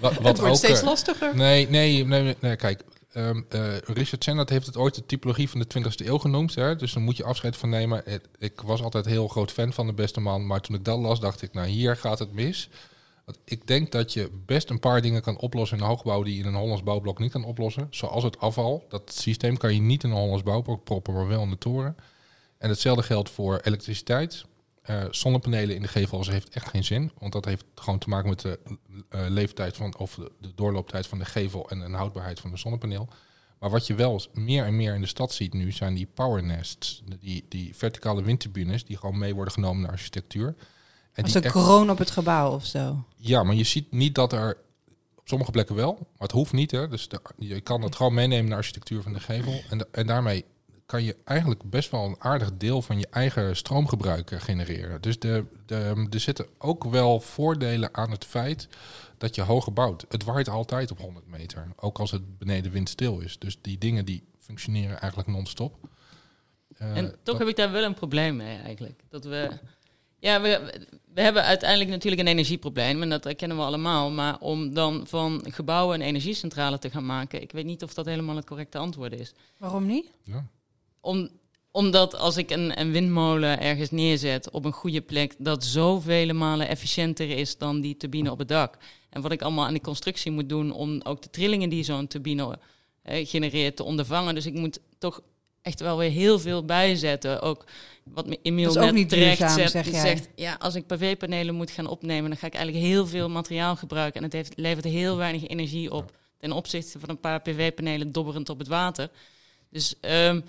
[0.00, 1.36] wat, het wat wordt steeds eh, lastiger.
[1.36, 2.82] Nee, nee, nee, nee, nee, kijk.
[3.12, 6.54] ehm, eh, Richard Sennett heeft het ooit de typologie van de 20e eeuw genoemd.
[6.54, 6.76] Hè?
[6.76, 8.02] Dus daar moet je afscheid van nemen.
[8.04, 10.46] Het- ik was altijd heel groot fan van de beste man.
[10.46, 12.68] Maar toen ik dat las, dacht ik, nou hier gaat het mis.
[13.44, 16.40] Ik denk dat je best een paar dingen kan oplossen in een hoogbouw die je
[16.40, 17.86] in een Hollands bouwblok niet kan oplossen.
[17.90, 18.84] Zoals het afval.
[18.88, 21.96] Dat systeem kan je niet in een Hollands bouwblok proppen, maar wel in de toren.
[22.58, 24.44] En hetzelfde geldt voor elektriciteit.
[24.82, 27.10] Eh, zonnepanelen in de gevels heeft echt geen zin.
[27.18, 28.58] Want dat heeft gewoon te maken met de
[29.08, 32.56] eh, leeftijd van, of de, de doorlooptijd van de gevel en de houdbaarheid van de
[32.56, 33.08] zonnepaneel.
[33.58, 36.42] Maar wat je wel meer en meer in de stad ziet nu, zijn die power
[36.42, 37.02] nests.
[37.20, 40.54] Die, die verticale windturbines die gewoon mee worden genomen naar architectuur.
[41.12, 43.04] En Als een echt- kroon op het gebouw of zo.
[43.16, 44.56] ja, maar je ziet niet dat er
[45.16, 46.70] op sommige plekken wel, maar het hoeft niet.
[46.70, 46.88] Hè?
[46.88, 49.60] Dus de- je kan het gewoon meenemen naar de architectuur van de gevel.
[49.70, 50.44] En, en daarmee
[50.86, 55.00] kan je eigenlijk best wel een aardig deel van je eigen stroomgebruik eh, genereren.
[55.00, 58.68] Dus de, de, er zitten ook wel voordelen aan het feit
[59.18, 60.04] dat je hoger bouwt.
[60.08, 63.38] Het waait altijd op 100 meter, ook als het beneden windstil is.
[63.38, 65.76] Dus die dingen die functioneren eigenlijk non-stop.
[66.76, 69.02] Eh, En toch dat- heb ik daar wel een probleem mee eigenlijk.
[69.08, 69.50] Dat we,
[70.20, 70.72] ja, we,
[71.14, 74.10] we hebben uiteindelijk natuurlijk een energieprobleem en dat herkennen we allemaal.
[74.10, 78.06] Maar om dan van gebouwen een energiecentrale te gaan maken, ik weet niet of dat
[78.06, 79.32] helemaal het correcte antwoord is.
[79.58, 80.06] Waarom niet?
[80.24, 80.46] ja.
[81.00, 81.28] Om,
[81.70, 86.68] omdat als ik een, een windmolen ergens neerzet op een goede plek, dat zoveel malen
[86.68, 88.78] efficiënter is dan die turbine op het dak.
[89.10, 92.06] En wat ik allemaal aan die constructie moet doen om ook de trillingen die zo'n
[92.06, 92.58] turbine
[93.02, 94.34] eh, genereert te ondervangen.
[94.34, 95.20] Dus ik moet toch
[95.62, 97.42] echt wel weer heel veel bijzetten.
[97.42, 97.64] Ook
[98.14, 101.86] wat Emiel net niet terecht duurzaam, zegt, zeg zegt, ja, als ik PV-panelen moet gaan
[101.86, 104.16] opnemen, dan ga ik eigenlijk heel veel materiaal gebruiken.
[104.16, 108.48] En het heeft, levert heel weinig energie op ten opzichte van een paar PV-panelen dobberend
[108.48, 109.10] op het water.
[109.70, 110.40] Dus ehm,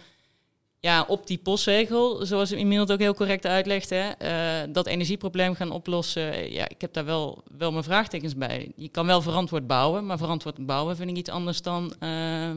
[0.79, 5.55] ja, op die postzegel, zoals Emiel het ook heel correct uitlegt, hè, eh, dat energieprobleem
[5.55, 6.51] gaan oplossen.
[6.51, 8.71] Ja, ik heb daar wel, wel mijn vraagtekens bij.
[8.75, 12.51] Je kan wel verantwoord bouwen, maar verantwoord bouwen vind ik iets anders dan eh,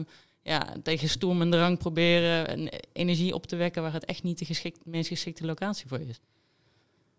[0.45, 4.39] ja, tegen stoem en drang proberen een energie op te wekken waar het echt niet
[4.39, 6.19] de geschikt, meest geschikte locatie voor is.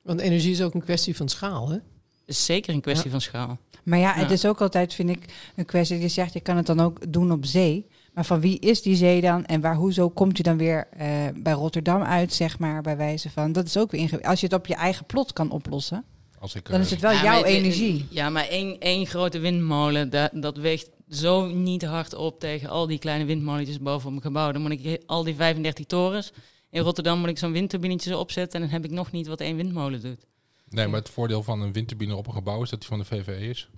[0.02, 1.78] Want energie is ook een kwestie van schaal, hè?
[2.24, 3.10] Is zeker een kwestie Ja.
[3.10, 3.58] van schaal.
[3.84, 4.34] Maar ja, het Ja.
[4.34, 5.24] is ook altijd, vind ik,
[5.56, 5.98] een kwestie.
[5.98, 7.86] Je zegt, je kan het dan ook doen op zee.
[8.14, 9.44] Maar van wie is die zee dan?
[9.44, 13.30] En waar, hoezo komt u dan weer eh, bij Rotterdam uit, zeg maar, bij wijze
[13.30, 13.52] van...
[13.52, 14.30] Dat is ook weer ingewikkeld.
[14.30, 16.04] Als je het op je eigen plot kan oplossen,
[16.38, 18.06] Als ik, dan is het wel Ja, jouw energie.
[18.10, 22.86] Ja, maar één, één grote windmolen, dat, dat weegt zo niet hard op tegen al
[22.86, 24.52] die kleine windmolentjes boven op mijn gebouw.
[24.52, 26.32] Dan moet ik al die 35 torens.
[26.70, 29.56] In Rotterdam moet ik zo'n windturbinetje opzetten en dan heb ik nog niet wat één
[29.56, 30.26] windmolen doet.
[30.68, 33.04] Nee, maar het voordeel van een windturbine op een gebouw is dat die van de
[33.04, 33.68] VVE is.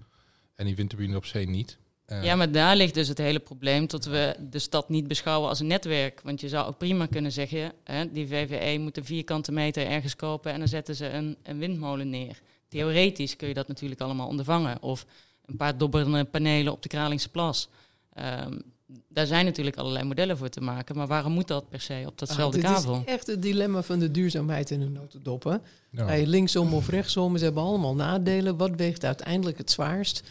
[0.54, 1.78] En die windturbine op zee niet.
[2.08, 5.48] Eh, Ja, maar daar ligt dus het hele probleem dat we de stad niet beschouwen
[5.48, 6.20] als een netwerk.
[6.24, 10.16] Want je zou ook prima kunnen zeggen, hè, die VVE moet een vierkante meter ergens
[10.16, 12.40] kopen en dan zetten ze een, een windmolen neer.
[12.68, 14.82] Theoretisch kun je dat natuurlijk allemaal ondervangen.
[14.82, 15.06] Of
[15.46, 17.68] een paar dobberende panelen op de Kralingse Plas.
[18.14, 18.58] Ehm,
[19.08, 20.96] daar zijn natuurlijk allerlei modellen voor te maken.
[20.96, 23.02] Maar waarom moet dat per se op datzelfde Ah, dit kavel?
[23.06, 25.44] is echt het dilemma van de duurzaamheid in een notendop.
[25.44, 25.56] Hè?
[25.90, 26.12] ja.
[26.12, 28.56] Je linksom of rechtsom, ze hebben allemaal nadelen.
[28.56, 30.22] Wat weegt uiteindelijk het zwaarst?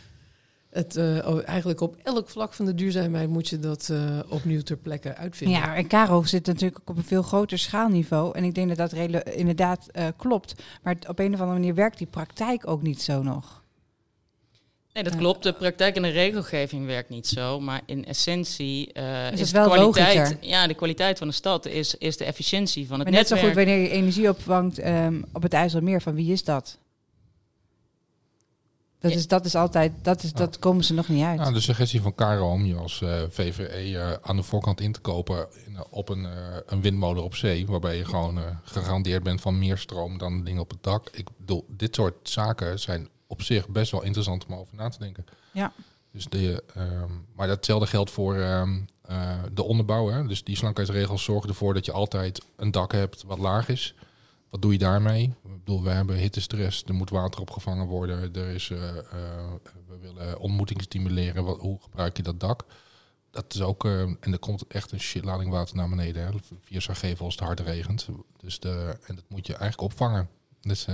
[0.77, 4.77] Het, eh, eigenlijk op elk vlak van de duurzaamheid moet je dat eh, opnieuw ter
[4.77, 5.57] plekke uitvinden.
[5.57, 8.35] Ja, en Caro zit natuurlijk ook op een veel groter schaalniveau.
[8.35, 10.55] En ik denk dat dat inderdaad eh, klopt.
[10.83, 13.63] Maar op een of andere manier werkt die praktijk ook niet zo nog.
[14.93, 15.43] Nee, dat klopt.
[15.43, 17.59] De praktijk en de regelgeving werkt niet zo.
[17.59, 20.37] Maar in essentie eh, Is is, het de wel kwaliteit, logischer?
[20.49, 23.35] ja, de kwaliteit van de stad is, is de efficiëntie van het Maar net zo
[23.35, 26.01] goed wanneer je energie opvangt ehm, op het IJsselmeer.
[26.01, 26.77] Van wie is dat?
[28.99, 31.39] Dat, is, dat is altijd, dat, is, dat komen ze nog niet uit.
[31.39, 34.91] Nou, de suggestie van Caro om je als eh, VVE eh, aan de voorkant in
[34.91, 39.23] te kopen in, op een, eh, een windmolen op zee, waarbij je gewoon eh, gegarandeerd
[39.23, 41.09] bent van meer stroom dan dingen op het dak.
[41.11, 44.99] Ik bedoel, dit soort zaken zijn op zich best wel interessant om over na te
[44.99, 45.25] denken.
[45.51, 45.71] Ja.
[46.11, 50.07] Dus de, ehm, maar datzelfde geldt voor ehm, eh, de onderbouw.
[50.07, 50.27] Hè?
[50.27, 53.95] Dus die slankheidsregels zorgen ervoor dat je altijd een dak hebt wat laag is.
[54.49, 55.23] Wat doe je daarmee?
[55.23, 58.33] Ik bedoel, we hebben hittestress, er moet water opgevangen worden.
[58.33, 59.03] Er is, eh, eh,
[59.87, 61.43] we willen ontmoeting stimuleren.
[61.43, 62.65] Wat, hoe gebruik je dat dak?
[63.31, 66.25] Dat is ook, eh, en er komt echt een shitlading water naar beneden.
[66.25, 66.31] Hè,
[66.61, 68.07] via Sarajevo als het hard regent.
[68.37, 70.29] Dus de, en dat moet je eigenlijk opvangen.
[70.61, 70.87] Dus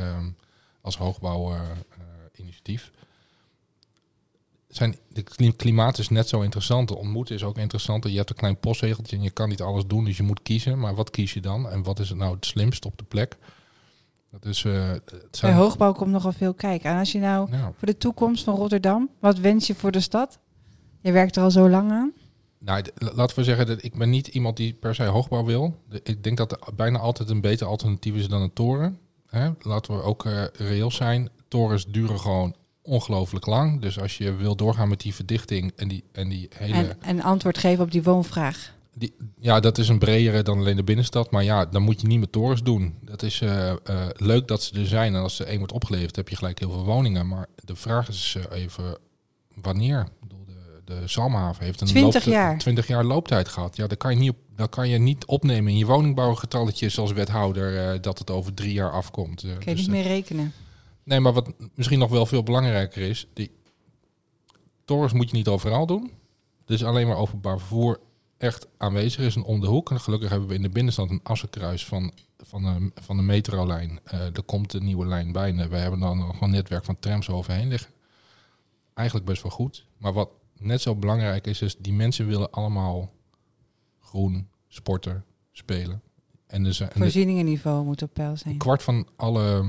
[0.81, 2.91] als hoogbouwinitiatief.
[4.75, 6.87] Zijn, de kli- klimaat is net zo interessant.
[6.87, 8.03] De ontmoeten is ook interessant.
[8.03, 10.05] Je hebt een klein postzegeltje en je kan niet alles doen.
[10.05, 10.79] Dus je moet kiezen.
[10.79, 11.69] Maar wat kies je dan?
[11.69, 13.37] En wat is het nou het slimst op de plek?
[14.31, 16.89] Dat is, het Bij zijn, hoogbouw komt nogal veel kijken.
[16.89, 17.71] En als je nou ja.
[17.77, 20.39] voor de toekomst van Rotterdam, wat wens je voor de stad?
[21.01, 22.13] Je werkt er al zo lang aan.
[22.57, 25.75] Nou, laten we zeggen dat ik ben niet iemand die per se hoogbouw wil.
[26.03, 28.99] Ik denk dat er bijna altijd een beter alternatief is dan een toren.
[29.27, 29.49] Hè?
[29.61, 31.29] Laten we ook eh, reëel zijn.
[31.47, 33.81] Torens duren gewoon ongelooflijk lang.
[33.81, 36.75] Dus als je wil doorgaan met die verdichting en die, en die hele...
[36.75, 38.73] En, en antwoord geven op die woonvraag.
[38.95, 41.31] Die, ja, dat is een bredere dan alleen de binnenstad.
[41.31, 42.95] Maar ja, dan moet je niet met torens doen.
[43.01, 43.75] Dat is eh, eh,
[44.15, 45.15] leuk dat ze er zijn.
[45.15, 47.27] En als er één wordt opgeleverd, heb je gelijk heel veel woningen.
[47.27, 48.97] Maar de vraag is eh, even
[49.61, 49.99] wanneer.
[49.99, 52.57] Ik bedoel, de, de Zalmhaven heeft een 20 looptijd- jaar.
[52.57, 53.75] 20 jaar looptijd gehad.
[53.75, 58.01] Ja, dan kan je niet, op, kan je niet opnemen in je woningbouwgetalletjes als wethouder
[58.01, 59.41] dat het over drie jaar afkomt.
[59.41, 60.53] Kun je dus niet meer rekenen.
[61.03, 63.51] Nee, maar wat misschien nog wel veel belangrijker is, die
[64.85, 66.11] torens moet je niet overal doen.
[66.65, 67.99] Dus alleen maar openbaar vervoer
[68.37, 69.91] echt aanwezig is en om de hoek.
[69.91, 73.99] En gelukkig hebben we in de binnenstad een assenkruis van, van, de, van de metrolijn.
[74.03, 75.49] Eh er komt een nieuwe lijn bij.
[75.57, 77.91] En we hebben dan nog een netwerk van trams overheen liggen.
[78.93, 79.85] Eigenlijk best wel goed.
[79.97, 83.11] Maar wat net zo belangrijk is, is die mensen willen allemaal
[83.99, 86.01] groen, sporten, spelen.
[86.47, 88.57] En dus, de- Voorzieningenniveau moet op peil een zijn.
[88.57, 89.65] kwart van alle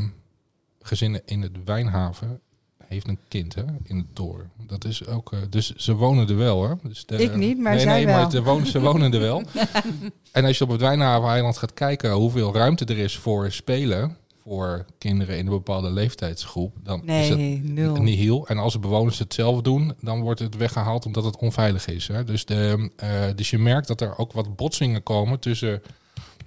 [0.87, 2.41] gezinnen in het Wijnhaven
[2.87, 4.51] heeft een kind hè, in de toren.
[4.67, 6.69] Dat is ook, eh, dus ze wonen er wel.
[6.69, 6.75] Hè?
[6.83, 8.21] Dus de, Ik niet, maar nee, zij nee, wel.
[8.21, 9.43] Maar ze wonen, ze wonen er wel.
[10.33, 14.85] en als je op het Wijnhaven-eiland gaat kijken hoeveel ruimte er is voor spelen voor
[14.99, 17.97] kinderen in een bepaalde leeftijdsgroep, dan is het Nee, nul.
[17.97, 18.47] nihil.
[18.47, 22.09] En als de bewoners het zelf doen, dan wordt het weggehaald omdat het onveilig is.
[22.09, 22.25] Hè?
[22.25, 25.83] Dus, de, eh, dus je merkt dat er ook wat botsingen komen tussen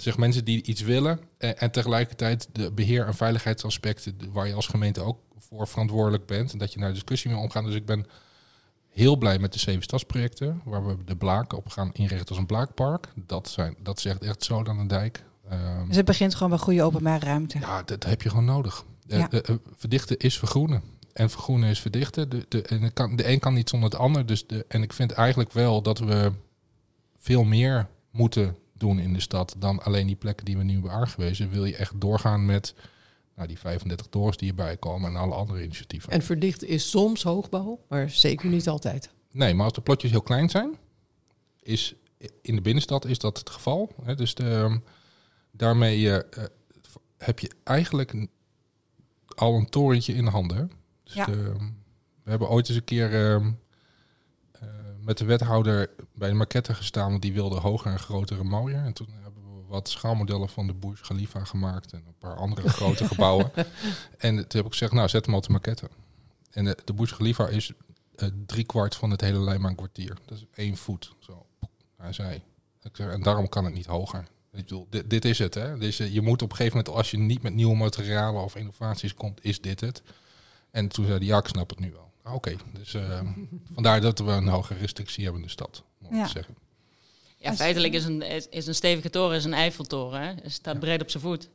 [0.03, 4.67] zeg, mensen die iets willen en, en tegelijkertijd de beheer- en veiligheidsaspecten waar je als
[4.67, 7.63] gemeente ook voor verantwoordelijk bent en dat je naar discussie mee omgaat.
[7.65, 8.05] Dus ik ben
[8.89, 12.45] heel blij met de zeven stadsprojecten waar we de Blaak op gaan inrichten als een
[12.45, 13.07] Blaakpark.
[13.15, 15.23] Dat, zijn, dat zegt echt zo aan de dijk.
[15.49, 17.59] Ehm, Dus het begint gewoon bij goede openbare ruimte.
[17.59, 18.85] ja, dat heb je gewoon nodig.
[19.07, 19.29] Eh, Ja.
[19.29, 20.81] eh, eh, verdichten is vergroenen.
[21.13, 22.29] En vergroenen is verdichten.
[22.29, 24.25] De, de, en kan, de een kan niet zonder het ander.
[24.25, 26.31] Dus de, en ik vind eigenlijk wel dat we
[27.19, 30.91] veel meer moeten doen in de stad dan alleen die plekken die we nu hebben
[30.91, 31.49] aangewezen.
[31.49, 32.75] Wil je echt doorgaan met
[33.35, 36.11] nou, die 35 torens die erbij komen en alle andere initiatieven.
[36.11, 39.09] En verdichten is soms hoogbouw, maar zeker niet altijd.
[39.31, 40.77] Nee, maar als de plotjes heel klein zijn,
[41.61, 41.95] is
[42.41, 43.91] in de binnenstad is dat het geval.
[44.03, 44.15] Hè?
[44.15, 44.77] Dus de, ehm,
[45.51, 46.49] daarmee eh, eh,
[47.17, 48.27] heb je eigenlijk
[49.35, 50.71] al een torentje in de handen.
[51.03, 51.25] Dus Ja.
[51.25, 51.65] de, ehm,
[52.23, 53.51] we hebben ooit eens een keer ehm, eh,
[55.07, 58.83] met de wethouder bij de maquette gestaan, want die wilde hoger en groter en mooier.
[58.83, 62.69] En toen hebben we wat schaalmodellen van de Burj Khalifa gemaakt en een paar andere
[62.79, 63.51] grote gebouwen.
[64.17, 65.89] En toen heb ik gezegd, nou zet hem op de maquette.
[66.51, 67.71] En de, de Burj Khalifa is
[68.15, 70.17] eh, drie kwart van het hele Leiman-kwartier.
[70.25, 71.15] Dat is één voet.
[71.19, 71.45] Zo,
[71.97, 72.41] hij zei.
[72.83, 74.19] Ik zeg, en daarom kan het niet hoger.
[74.51, 75.53] Ik bedoel, dit, dit is het.
[75.53, 75.77] Hè?
[75.77, 79.13] Dus, je moet op een gegeven moment, als je niet met nieuwe materialen of innovaties
[79.13, 80.01] komt, is dit het.
[80.71, 82.11] En toen zei hij, ja, ik snap het nu wel.
[82.27, 83.21] Ah, Oké, dus eh,
[83.73, 85.83] vandaar dat we een hoge restrictie hebben in de stad.
[86.09, 86.23] Om Ja.
[86.25, 86.55] te zeggen.
[87.37, 90.21] Ja, feitelijk is een, is- is een stevige toren is een Eiffeltoren.
[90.21, 90.27] Hè?
[90.27, 91.49] Het staat breed op zijn voet.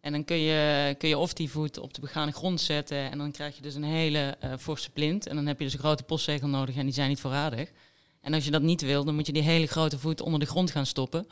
[0.00, 3.10] En dan kun je, kun je of die voet op de begane grond zetten.
[3.10, 5.26] En dan krijg je dus een hele eh forse plint.
[5.26, 7.70] En dan heb je dus een grote postzegel nodig en die zijn niet voorradig.
[8.20, 10.46] En als je dat niet wil, dan moet je die hele grote voet onder de
[10.46, 11.26] grond gaan stoppen.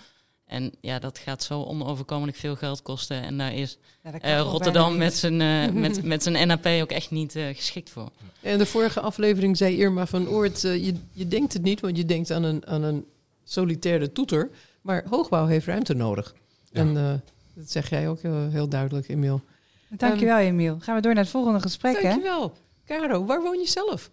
[0.47, 3.23] En ja, dat gaat zo onoverkomelijk veel geld kosten.
[3.23, 7.11] En daar is Ja, eh, Rotterdam met zijn, eh, met, met zijn NAP ook echt
[7.11, 8.11] niet eh, geschikt voor.
[8.41, 12.05] In de vorige aflevering zei Irma van Oort, je, je denkt het niet, want je
[12.05, 13.05] denkt aan een, aan een
[13.45, 14.51] solitaire toeter.
[14.85, 16.35] Maar hoogbouw heeft ruimte nodig.
[16.71, 16.81] Ja.
[16.81, 17.13] En eh,
[17.55, 19.41] dat zeg jij ook heel, heel duidelijk, Emiel.
[19.89, 20.77] Dankjewel, Emiel.
[20.81, 22.03] Gaan we door naar het volgende gesprek, hè?
[22.03, 22.53] Dankjewel.
[22.87, 24.11] Caro, waar woon je zelf?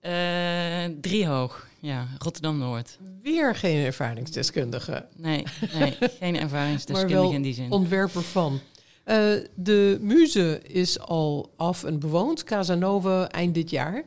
[0.00, 2.98] Eh driehoog, ja, Rotterdam-Noord.
[3.22, 7.70] Weer geen ervaringsdeskundige, Nee, nee geen maar ervaringsdeskundige wel in die zin.
[7.70, 8.60] ontwerper van.
[9.04, 14.04] Eh, de muze is al af en bewoond, Casanova eind dit jaar.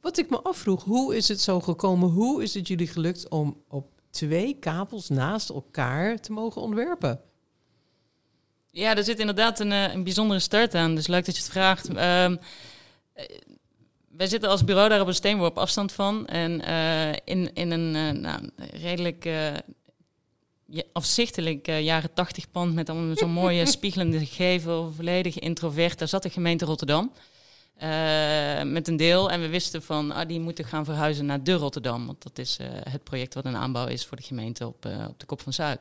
[0.00, 2.08] Wat ik me afvroeg, hoe is het zo gekomen?
[2.08, 7.20] Hoe is het jullie gelukt om op twee kabels naast elkaar te mogen ontwerpen?
[8.70, 10.94] Ja, er zit inderdaad een, eh, een bijzondere start aan.
[10.94, 11.88] Dus leuk dat je het vraagt.
[11.88, 12.36] Ehm,
[13.12, 13.24] eh,
[14.20, 16.26] wij zitten als bureau daar op een steenworp afstand van.
[16.26, 19.52] En eh, in, in een eh, nou, redelijk eh,
[20.92, 25.98] afzichtelijk jaren tachtig pand met zo'n mooie spiegelende gevel, volledig introvert.
[25.98, 27.12] Daar zat de gemeente Rotterdam.
[28.64, 29.30] met een deel.
[29.30, 32.06] En we wisten van, ah, die moeten gaan verhuizen naar de Rotterdam.
[32.06, 32.58] Want dat is
[32.90, 35.80] het project wat een aanbouw is voor de gemeente op, op de Kop van Zuid.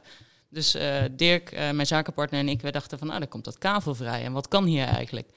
[0.50, 0.76] Dus
[1.12, 4.24] Dirk, mijn zakenpartner en ik, we dachten van, ah, dan komt dat kavel vrij.
[4.24, 5.30] En wat kan hier eigenlijk?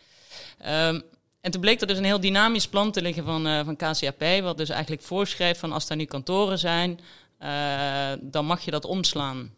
[0.59, 1.01] Ehm,
[1.43, 4.43] en toen bleek er dus een heel dynamisch plan te liggen van, eh, van KCAP,
[4.43, 7.01] wat dus eigenlijk voorschreef van als daar nu kantoren zijn,
[7.39, 9.51] eh, dan mag je dat omslaan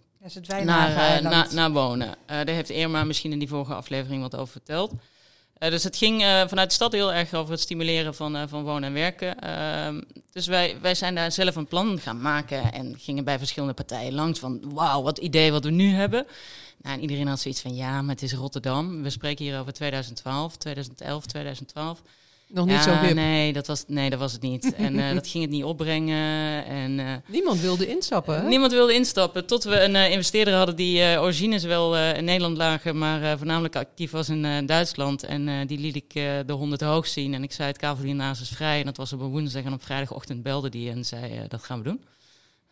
[0.64, 2.16] naar, eh, naar, naar wonen.
[2.26, 4.92] Daar heeft Irma misschien in die vorige aflevering wat over verteld.
[5.58, 8.42] Eh, dus het ging eh, vanuit de stad heel erg over het stimuleren van, eh,
[8.46, 9.38] van wonen en werken.
[9.38, 10.00] Ehm,
[10.32, 14.14] dus wij, wij zijn daar zelf een plan gaan maken en gingen bij verschillende partijen
[14.14, 16.26] langs van wauw, wat idee wat we nu hebben.
[16.82, 19.02] Nou, en iedereen had zoiets van ja, maar het is Rotterdam.
[19.02, 22.02] We spreken hier over 2012, 2011, 2012.
[22.48, 23.14] Nog niet ja, zo hip.
[23.14, 24.74] Nee, dat was, nee, dat was het niet.
[24.74, 26.64] En eh, dat ging het niet opbrengen.
[26.64, 28.48] En, eh, Niemand wilde instappen, hè?
[28.48, 29.46] Niemand wilde instappen.
[29.46, 34.11] Tot we een eh, investeerder hadden die origines wel in Nederland lagen, maar voornamelijk actief
[34.11, 35.22] was in Duitsland.
[35.24, 36.12] En die liet ik
[36.46, 37.35] de 100 hoog zien.
[37.35, 38.78] En ik zei: Het kavel is vrij.
[38.78, 39.62] En dat was op een woensdag.
[39.64, 42.04] En op vrijdagochtend belde die en zei: Dat gaan we doen.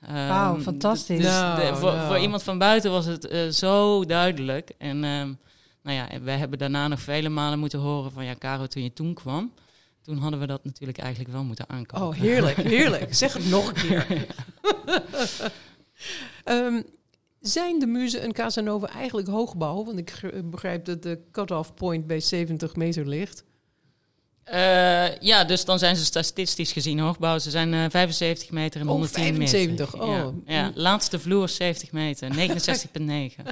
[0.00, 1.16] Ehm, Wauw, fantastisch.
[1.16, 2.06] Dus Nou, de- voor, nou.
[2.06, 4.70] voor iemand van buiten was het zo duidelijk.
[4.78, 5.32] En ehm,
[5.82, 8.92] nou ja, wij hebben daarna nog vele malen moeten horen van ja, Caro, toen je
[8.92, 9.52] toen kwam,
[10.02, 12.06] toen hadden we dat natuurlijk eigenlijk wel moeten aankomen.
[12.08, 13.14] Oh, heerlijk, heerlijk.
[13.14, 14.06] Zeg het nog een keer.
[16.44, 16.82] Ehm,
[17.40, 19.84] zijn de Muze en Casanova eigenlijk hoogbouw?
[19.84, 23.44] Want ik ge- begrijp dat de cut-off point bij 70 meter ligt.
[24.44, 27.38] Eh, ja, dus dan zijn ze statistisch gezien hoogbouw.
[27.38, 30.08] Ze zijn eh, 75 meter en Oh, 110 75, meter.
[30.08, 30.34] oh.
[30.46, 33.42] Ja, ja, laatste vloer 70 meter, 69,9.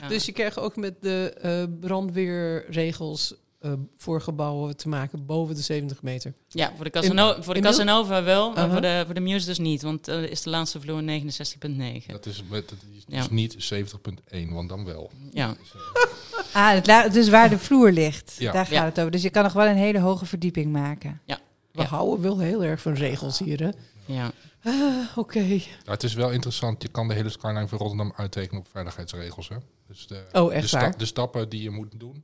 [0.00, 0.08] Ja.
[0.08, 5.62] Dus je krijgt ook met de eh, brandweerregels eh, voor gebouwen te maken boven de
[5.62, 6.32] 70 meter.
[6.48, 8.72] Ja, voor de, Casano voor de Casanova wel, maar Uh-huh.
[8.72, 9.82] voor, de, voor de Muse dus niet.
[9.82, 12.06] Want uh, is de laatste vloer 69,9.
[12.06, 13.16] Dat is, met, dat is Ja.
[13.18, 13.72] dus niet
[14.34, 15.10] 70.1, want dan wel.
[15.32, 15.48] Ja.
[15.58, 16.10] Dus, eh,
[16.52, 18.52] Ah, het dus waar de vloer ligt, Ja.
[18.52, 18.84] daar gaat Ja.
[18.84, 19.10] het over.
[19.10, 21.20] Dus je kan nog wel een hele hoge verdieping maken.
[21.26, 21.36] We
[21.82, 21.84] Ja.
[21.84, 23.70] houden wel heel erg van regels hier, hè?
[24.14, 24.30] ja.
[24.64, 25.60] Ah, Oké.
[25.84, 29.48] het is wel interessant, je kan de hele skyline van Rotterdam uittekenen op veiligheidsregels.
[29.48, 29.56] Hè?
[29.88, 30.98] Dus de, Oh, echt de, sta- waar?
[30.98, 32.22] de stappen die je moet doen.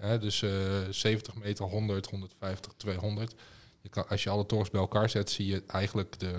[0.00, 0.18] Hè?
[0.18, 0.50] Dus eh
[0.90, 3.34] 70 meter, 100, 150, 200.
[3.80, 6.32] Je kan, als je alle torens bij elkaar zet, zie je eigenlijk de,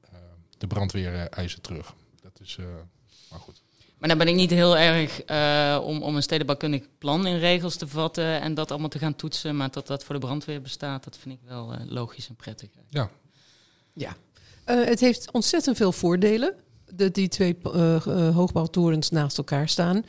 [0.00, 0.18] eh
[0.58, 1.94] de brandweereisen terug.
[2.22, 2.64] Dat is, eh,
[3.30, 3.62] maar goed.
[3.98, 7.76] Maar dan ben ik niet heel erg eh, om, om een stedenbouwkundig plan in regels
[7.76, 9.56] te vatten en dat allemaal te gaan toetsen.
[9.56, 12.68] Maar dat dat voor de brandweer bestaat, dat vind ik wel eh, logisch en prettig.
[12.88, 13.10] Ja,
[13.92, 14.16] Ja.
[14.64, 16.54] Eh, het heeft ontzettend veel voordelen
[16.94, 20.04] dat die twee eh, eh, hoogbouwtorens naast elkaar staan.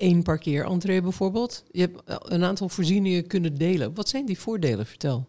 [0.00, 1.64] Eén parkeerentree bijvoorbeeld.
[1.70, 3.94] Je hebt eh, een aantal voorzieningen kunnen delen.
[3.94, 4.86] Wat zijn die voordelen?
[4.86, 5.28] Vertel.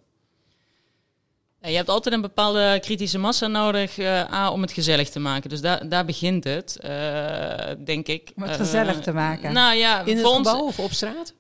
[1.62, 5.50] Je hebt altijd een bepaalde kritische massa nodig eh, A, om het gezellig te maken.
[5.50, 8.32] Dus daar, daar begint het, eh, denk ik.
[8.36, 9.54] Om het gezellig te maken.
[9.54, 11.34] Nou ja, In het ons- gebouw of op straat?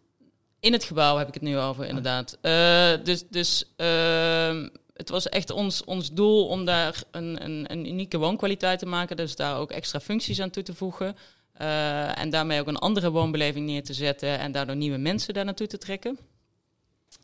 [0.60, 2.38] In het gebouw heb ik het nu over, inderdaad.
[2.42, 7.88] Eh, dus dus ehm, het was echt ons, ons doel om daar een, een, een
[7.88, 9.16] unieke woonkwaliteit te maken.
[9.16, 11.16] Dus daar ook extra functies aan toe te voegen.
[11.54, 14.40] Eh, en daarmee ook een andere woonbeleving neer te zetten.
[14.40, 16.18] En daardoor nieuwe mensen daar naartoe te trekken.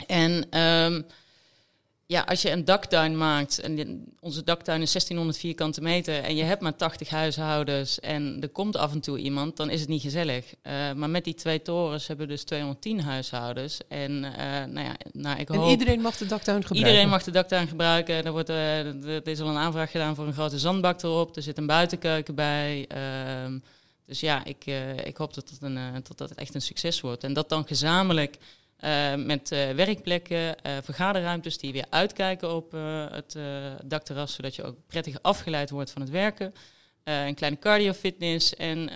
[0.07, 1.01] En ehm,
[2.05, 6.43] ja, als je een daktuin maakt, en onze daktuin is 1600 vierkante meter, en je
[6.43, 10.01] hebt maar 80 huishoudens en er komt af en toe iemand, dan is het niet
[10.01, 10.53] gezellig.
[10.61, 13.79] Eh, maar met die twee torens hebben we dus 210 huishoudens.
[13.87, 15.69] En eh, nou ja, nou, ik En hoop...
[15.69, 16.91] iedereen mag de daktuin gebruiken?
[16.91, 18.25] Iedereen mag de daktuin gebruiken.
[18.25, 21.35] Er, wordt, er is al een aanvraag gedaan voor een grote zandbak erop.
[21.35, 22.85] Er zit een buitenkeuken bij.
[22.87, 23.57] Ehm,
[24.07, 27.01] dus ja, ik, eh, ik hoop dat het, een, eh, dat dat echt een succes
[27.01, 27.23] wordt.
[27.23, 28.37] En dat dan gezamenlijk
[28.77, 32.71] eh, met werkplekken, vergaderruimtes die weer uitkijken op
[33.11, 33.37] het
[33.85, 36.53] dakterras, zodat je ook prettig afgeleid wordt van het werken.
[37.03, 38.89] Een kleine cardio-fitness en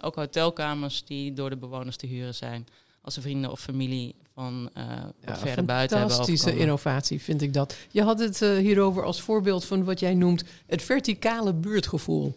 [0.00, 2.66] ook hotelkamers die door de bewoners te huren zijn.
[3.00, 4.70] Als ze vrienden of familie van
[5.24, 7.76] Ja, verder buiten hebben fantastische innovatie vind ik dat.
[7.90, 12.36] Je had het hierover als voorbeeld van wat jij noemt het verticale buurtgevoel.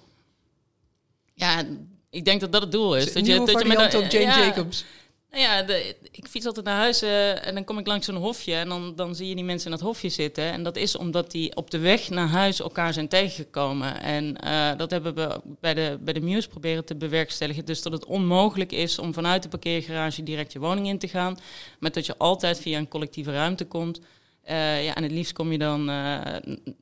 [1.33, 1.63] Ja,
[2.11, 3.05] ik denk dat dat het doel is.
[3.07, 4.85] Een Dat je, dat je met een- op Jane ja, Jacobs.
[5.31, 8.15] Nou ja, de, ik fiets altijd naar huis eh, en dan kom ik langs zo'n
[8.15, 10.43] hofje en dan, dan zie je die mensen in dat hofje zitten.
[10.43, 14.01] En dat is omdat die op de weg naar huis elkaar zijn tegengekomen.
[14.01, 17.65] En eh, dat hebben we bij de, bij de Muse proberen te bewerkstelligen.
[17.65, 21.37] Dus dat het onmogelijk is om vanuit de parkeergarage direct je woning in te gaan.
[21.79, 23.99] Maar dat je altijd via een collectieve ruimte komt.
[24.43, 25.91] Eh, ja, en het liefst kom je dan,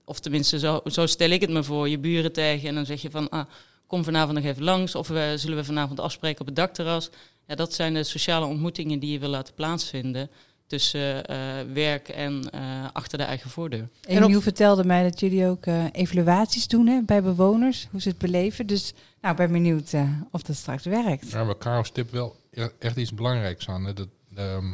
[0.06, 2.70] of tenminste zo, zo stel ik het me voor, je buren tegen.
[2.70, 3.46] En dan zeg je van, ah,
[3.90, 4.96] kom vanavond nog even langs.
[4.96, 7.10] Of we, zullen we vanavond afspreken op het dakterras.
[7.48, 10.30] Ja, dat zijn de sociale ontmoetingen die je wil laten plaatsvinden.
[10.68, 11.38] tussen eh,
[11.74, 12.62] werk en eh,
[12.94, 13.90] achter de eigen voordeur.
[14.08, 18.10] En op- vertelde mij dat jullie ook eh, evaluaties doen hè, bij bewoners, hoe ze
[18.10, 18.68] het beleven.
[18.68, 19.94] Dus nou, ik ben benieuwd
[20.32, 21.30] of dat straks werkt.
[21.32, 23.86] Ja, maar Caro stipt wel e- echt iets belangrijks aan.
[23.86, 23.94] Hè.
[23.94, 24.74] Dat, ehm,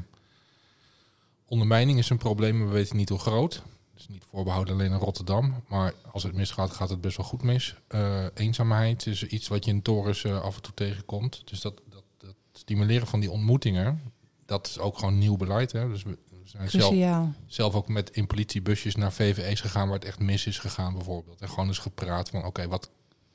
[1.47, 3.61] ondermijning is een probleem, maar we weten niet hoe groot.
[3.97, 5.63] Is niet voorbehouden alleen in Rotterdam.
[5.67, 7.75] Maar als het misgaat, gaat het best wel goed mis.
[7.87, 11.41] Eh, eenzaamheid is iets wat je in torens eh, af en toe tegenkomt.
[11.45, 14.01] Dus dat, dat, dat stimuleren van die ontmoetingen,
[14.45, 15.71] dat is ook gewoon nieuw beleid.
[15.71, 15.89] Hè.
[15.89, 17.33] Dus we, zijn zelf, Cruciaal.
[17.47, 21.41] zelf ook met in politiebusjes naar VVE's gegaan waar het echt mis is gegaan bijvoorbeeld.
[21.41, 22.89] En gewoon eens gepraat van oké, wat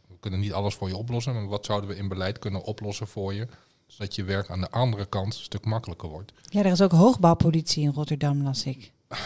[0.09, 3.07] we kunnen niet alles voor je oplossen, maar wat zouden we in beleid kunnen oplossen
[3.07, 3.47] voor je,
[3.87, 6.33] zodat je werk aan de andere kant een stuk makkelijker wordt.
[6.49, 8.93] Ja, er is ook hoogbouwpolitie in Rotterdam, las ik.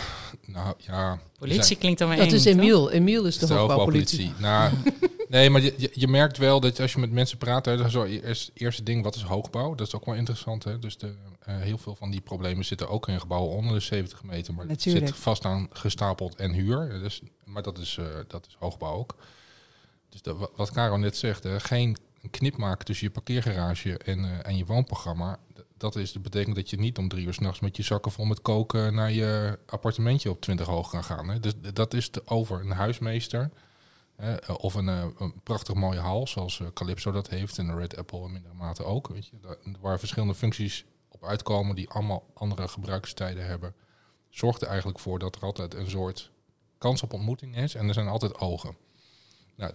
[0.47, 2.45] Nou ja, Politie klinkt dan weer Dat eng, is?
[2.45, 2.91] Emiel.
[2.91, 4.33] Emiel is de hoogbouwpolitie.
[4.39, 4.73] Nou,
[5.29, 7.93] nee, maar je, je, je merkt wel dat als je met mensen praat, hè, is
[7.93, 9.75] zo eerst eerste ding, wat is hoogbouw?
[9.75, 10.65] Dat is ook wel interessant.
[10.65, 10.79] Hè?
[10.79, 14.23] Dus de, eh, heel veel van die problemen zitten ook in gebouwen onder de 70
[14.23, 15.07] meter, maar het Natuurlijk.
[15.07, 17.01] zit vast aan gestapeld en huur.
[17.03, 19.17] Dus, maar dat is, eh, dat is hoogbouw ook.
[20.09, 21.97] Dus wat Caro net zegt, hè, geen
[22.31, 25.39] knip maken tussen je parkeergarage en, eh, en je woonprogramma.
[25.85, 28.25] Dat is, dat betekent dat je niet om drie uur s'nachts met je zakken vol
[28.25, 31.29] met koken naar je appartementje op 20 hoog kan gaan.
[31.29, 31.41] Hè.
[31.41, 33.51] Dus dat is te over een huismeester.
[34.17, 37.97] hè, of een, eh, een prachtig mooie hal, zoals eh, Calypso dat heeft en Red
[37.97, 39.09] Apple in mindere mate ook.
[39.09, 43.75] Weet je, waar verschillende functies op uitkomen die allemaal andere gebruikstijden hebben.
[44.31, 46.31] Zorgt er eigenlijk voor dat er altijd een soort
[46.79, 48.77] kans op ontmoeting is en er zijn altijd ogen.
[49.57, 49.73] Nou,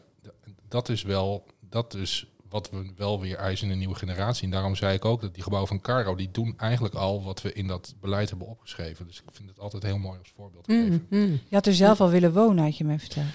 [0.68, 4.44] dat is wel, dat is wat we wel weer eisen in een nieuwe generatie.
[4.44, 7.42] En daarom zei ik ook dat die gebouwen van Caro, die doen eigenlijk al wat
[7.42, 9.08] we in dat beleid hebben opgeschreven.
[9.08, 11.08] Dus ik vind het altijd heel mooi als voorbeeld te geven.
[11.10, 11.40] Mm, mm.
[11.48, 13.26] Je had er zelf al willen wonen, had je me verteld.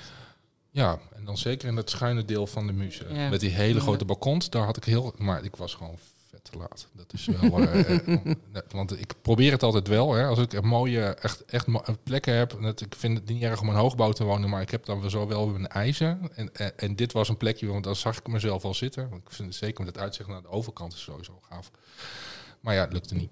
[0.70, 3.06] Ja, en dan zeker in het schuine deel van de muze.
[3.14, 3.28] Ja.
[3.28, 3.80] Met die hele Ja.
[3.80, 5.14] grote balkons, daar had ik heel...
[5.18, 5.98] Maar ik was gewoon
[6.50, 6.88] te laat.
[6.92, 7.58] Dat is wel...
[7.60, 8.36] eh, eh,
[8.70, 10.12] want ik probeer het altijd wel.
[10.12, 11.66] Hè, als ik een mooie, echt, echt
[12.02, 12.56] plekken heb...
[12.60, 14.50] Dat, ik vind het niet erg om een hoogbouw te wonen...
[14.50, 16.20] maar ik heb dan wel zo wel mijn eisen.
[16.34, 19.08] En, en, en dit was een plekje, want dan zag ik mezelf al zitten.
[19.08, 21.70] Want ik vind het zeker met het uitzicht naar de overkant is sowieso gaaf.
[22.60, 23.30] Maar ja, het lukte niet.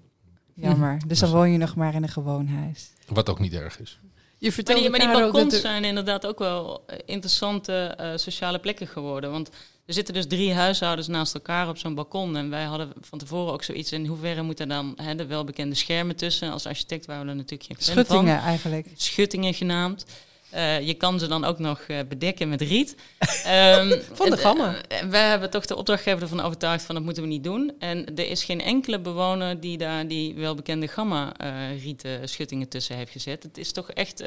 [0.53, 1.01] Jammer.
[1.07, 2.91] Dus dan woon je nog maar in een gewoon huis.
[3.07, 3.99] Wat ook niet erg is.
[4.37, 6.97] Je Maar vertelde die, maar die Caro dat balkons er- zijn inderdaad ook wel eh,
[7.05, 9.31] interessante eh, sociale plekken geworden.
[9.31, 9.49] Want
[9.85, 12.37] er zitten dus drie huishoudens naast elkaar op zo'n balkon.
[12.37, 13.91] En wij hadden van tevoren ook zoiets.
[13.91, 16.51] In hoeverre moeten dan hè, de welbekende schermen tussen?
[16.51, 18.05] Als architect waren we er natuurlijk geen fan van.
[18.05, 18.87] Schuttingen eigenlijk.
[18.95, 20.05] Schuttingen genaamd.
[20.53, 22.95] Eh, je kan ze dan ook nog eh, bedekken met riet.
[23.45, 24.75] Ehm, Van de gamma.
[24.87, 27.71] eh, wij hebben toch de opdrachtgever ervan overtuigd van dat moeten we niet doen.
[27.79, 33.43] En er is geen enkele bewoner die daar die welbekende gamma-rieten schuttingen tussen heeft gezet.
[33.43, 34.23] Het is toch echt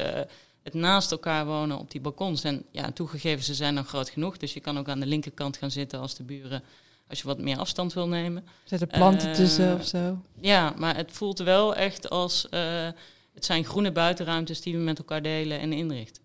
[0.67, 2.45] het naast elkaar wonen op die balkons.
[2.45, 4.37] En ja, toegegeven, ze zijn dan groot genoeg.
[4.37, 6.62] Dus je kan ook aan de linkerkant gaan zitten als de buren...
[7.09, 8.45] als je wat meer afstand wil nemen.
[8.64, 10.19] Zet er planten Eh, tussen of zo.
[10.41, 12.49] Ja, maar het voelt wel echt als...
[12.49, 12.89] eh,
[13.35, 16.23] het zijn groene buitenruimtes die we met elkaar delen en inrichten.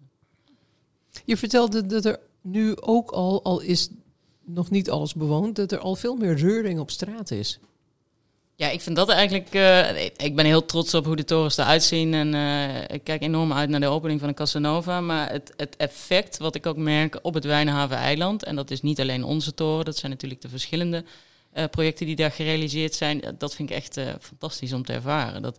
[1.25, 3.89] Je vertelde dat er nu ook al, al is
[4.45, 7.59] nog niet alles bewoond, dat er al veel meer reuring op straat is.
[8.61, 9.53] Ja, ik vind dat eigenlijk.
[9.53, 12.13] eh, ik- ben heel trots op hoe de torens eruit zien.
[12.13, 15.01] En eh, ik kijk enorm uit naar de opening van de Casanova.
[15.01, 18.43] Maar het, het effect wat ik ook merk op het Wijnhaven-eiland.
[18.43, 21.03] En dat is niet alleen onze toren, dat zijn natuurlijk de verschillende
[21.51, 23.21] eh, projecten die daar gerealiseerd zijn.
[23.37, 25.41] Dat vind ik echt fantastisch om te ervaren.
[25.41, 25.57] Dat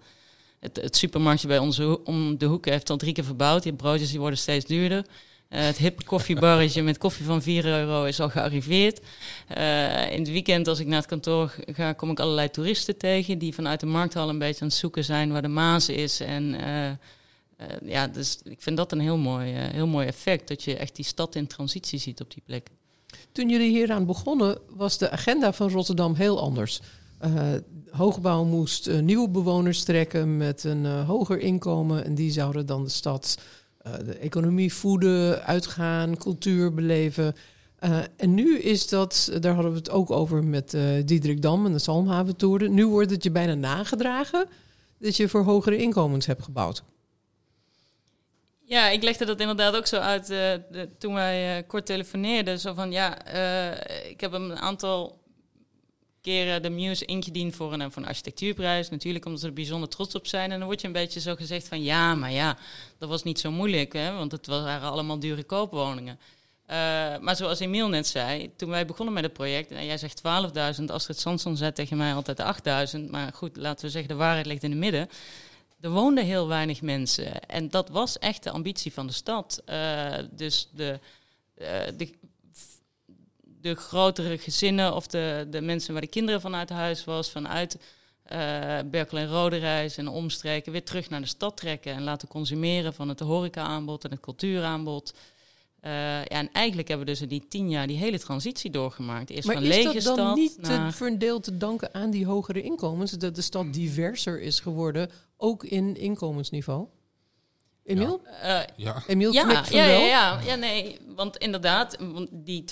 [0.61, 3.63] het, het supermarktje bij onze om de hoek heeft al drie keer verbouwd.
[3.63, 5.05] Die broodjes die worden steeds duurder.
[5.53, 9.01] Eh, het hippe koffiebarretje met koffie van 4 euro is al gearriveerd.
[9.49, 13.39] Eh, in het weekend, als ik naar het kantoor ga, kom ik allerlei toeristen tegen
[13.39, 16.21] die vanuit de markthal een beetje aan het zoeken zijn waar de Maas is.
[16.21, 16.91] En eh,
[17.85, 21.05] ja, dus ik vind dat een heel mooi, heel mooi effect, dat je echt die
[21.05, 22.69] stad in transitie ziet op die plek.
[23.33, 26.81] Toen jullie hieraan begonnen, was de agenda van Rotterdam heel anders.
[27.91, 32.05] Hoogbouw moest nieuwe bewoners trekken met een hoger inkomen.
[32.05, 33.37] En die zouden dan de stad,
[34.05, 37.35] de economie voeden, uitgaan, cultuur beleven.
[37.79, 41.67] Eh, en nu is dat, daar hadden we het ook over met eh Diederik Dam
[41.67, 42.75] en de Salmhaventoren.
[42.75, 44.47] Nu wordt het je bijna nagedragen
[44.99, 46.83] dat je voor hogere inkomens hebt gebouwd.
[48.73, 50.53] Ja, ik legde dat inderdaad ook zo uit eh,
[50.99, 52.61] toen wij eh, kort telefoneerden.
[52.61, 55.22] Zo van, ja, eh, ik heb een aantal
[56.23, 58.91] keren de Muse ingediend voor een, voor een architectuurprijs.
[58.91, 60.53] Natuurlijk omdat ze er bijzonder trots op zijn.
[60.53, 62.59] En dan word je een beetje zo gezegd van, ja, maar ja,
[62.99, 63.93] dat was niet zo moeilijk.
[63.93, 66.19] Hè, want het waren allemaal dure koopwoningen.
[66.67, 66.77] Eh,
[67.19, 69.71] maar zoals Emiel net zei, toen wij begonnen met het project...
[69.71, 70.23] en jij zegt
[70.79, 72.43] 12.000, Astrid Sanson zei tegen mij altijd
[72.97, 73.11] 8.000.
[73.11, 75.09] Maar goed, laten we zeggen, de waarheid ligt in het midden.
[75.81, 77.47] Er woonden heel weinig mensen.
[77.49, 79.63] En dat was echt de ambitie van de stad.
[79.65, 81.01] Eh, dus de,
[81.55, 82.15] eh, de,
[83.63, 87.79] de grotere gezinnen of de, de mensen waar de kinderen vanuit huis was, vanuit
[88.23, 92.95] eh Berkel en Roderijs en omstreken weer terug naar de stad trekken en laten consumeren
[92.95, 95.15] van het horeca-aanbod en het cultuuraanbod.
[95.81, 99.31] Eh, ja, en eigenlijk hebben we dus in die tien jaar die hele transitie doorgemaakt.
[99.31, 100.91] Eerst Maar van is lege dat dan stad niet naar...
[100.91, 103.11] te, voor een deel te danken aan die hogere inkomens?
[103.11, 106.87] Dat de stad diverser is geworden, ook in inkomensniveau?
[107.85, 108.21] Emiel?
[108.43, 110.99] Eh, Ja, Emiel ja, ja, ja, ja, ja, nee.
[111.17, 112.65] Want inderdaad, want die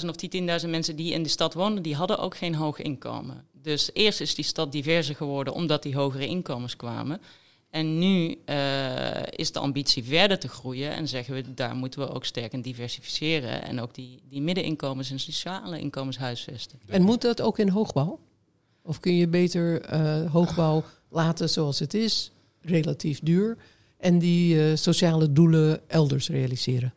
[0.00, 2.78] 12.000 of die 10.000 mensen die in de stad woonden, die hadden ook geen hoog
[2.78, 3.44] inkomen.
[3.52, 7.20] Dus eerst is die stad diverser geworden omdat die hogere inkomens kwamen.
[7.70, 12.08] En nu eh, is de ambitie verder te groeien en zeggen we, daar moeten we
[12.08, 13.62] ook sterk in diversificeren.
[13.62, 16.80] En ook die, die middeninkomens en sociale inkomens huisvesten.
[16.86, 18.18] En moet dat ook in hoogbouw?
[18.82, 23.56] Of kun je beter eh, hoogbouw laten zoals het is, relatief duur,
[24.02, 26.94] en die eh, sociale doelen elders realiseren?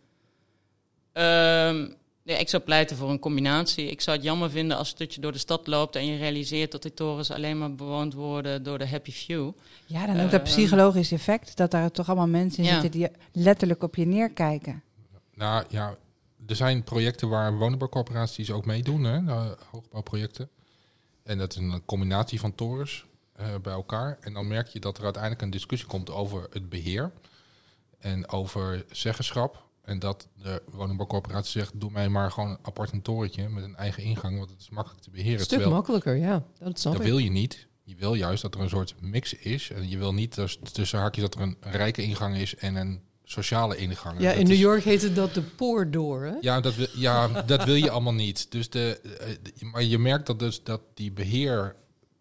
[1.12, 1.88] Ehm,
[2.24, 3.90] ja, ik zou pleiten voor een combinatie.
[3.90, 6.72] Ik zou het jammer vinden als een stukje door de stad loopt en je realiseert
[6.72, 9.52] dat die torens alleen maar bewoond worden door de happy few.
[9.86, 11.58] Ja, dan ook dat Ehm, psychologisch effect.
[11.58, 12.82] Dat daar toch allemaal mensen in Ja.
[12.82, 14.84] zitten die letterlijk op je neerkijken.
[15.34, 15.96] nou ja,
[16.48, 20.50] er zijn projecten waar woningbouwcorporaties ook meedoen, hè, de hoogbouwprojecten.
[21.24, 23.08] En dat is een combinatie van torens eh,
[23.62, 24.18] bij elkaar.
[24.22, 27.12] En dan merk je dat er uiteindelijk een discussie komt over het beheer
[28.00, 29.64] en over zeggenschap.
[29.82, 33.76] En dat de woningbouwcorporatie zegt, doe mij maar gewoon een apart een torentje met een
[33.76, 35.34] eigen ingang, want het is makkelijk te beheren.
[35.34, 36.44] Een stuk Terwijl- makkelijker, ja.
[36.60, 37.68] Dat Dat wil je niet.
[37.84, 39.70] Je wil juist dat er een soort mix is.
[39.72, 43.02] En je wil niet dus, tussen haakjes dat er een rijke ingang is en een
[43.24, 44.20] sociale ingang.
[44.20, 46.34] Ja, Dat in New is- York heette dat de poordoor, hè?
[46.42, 48.52] Ja, dat, wil- ja, dat wil je allemaal niet.
[48.52, 51.12] Dus de, eh, de- maar je merkt dat, dus, dat die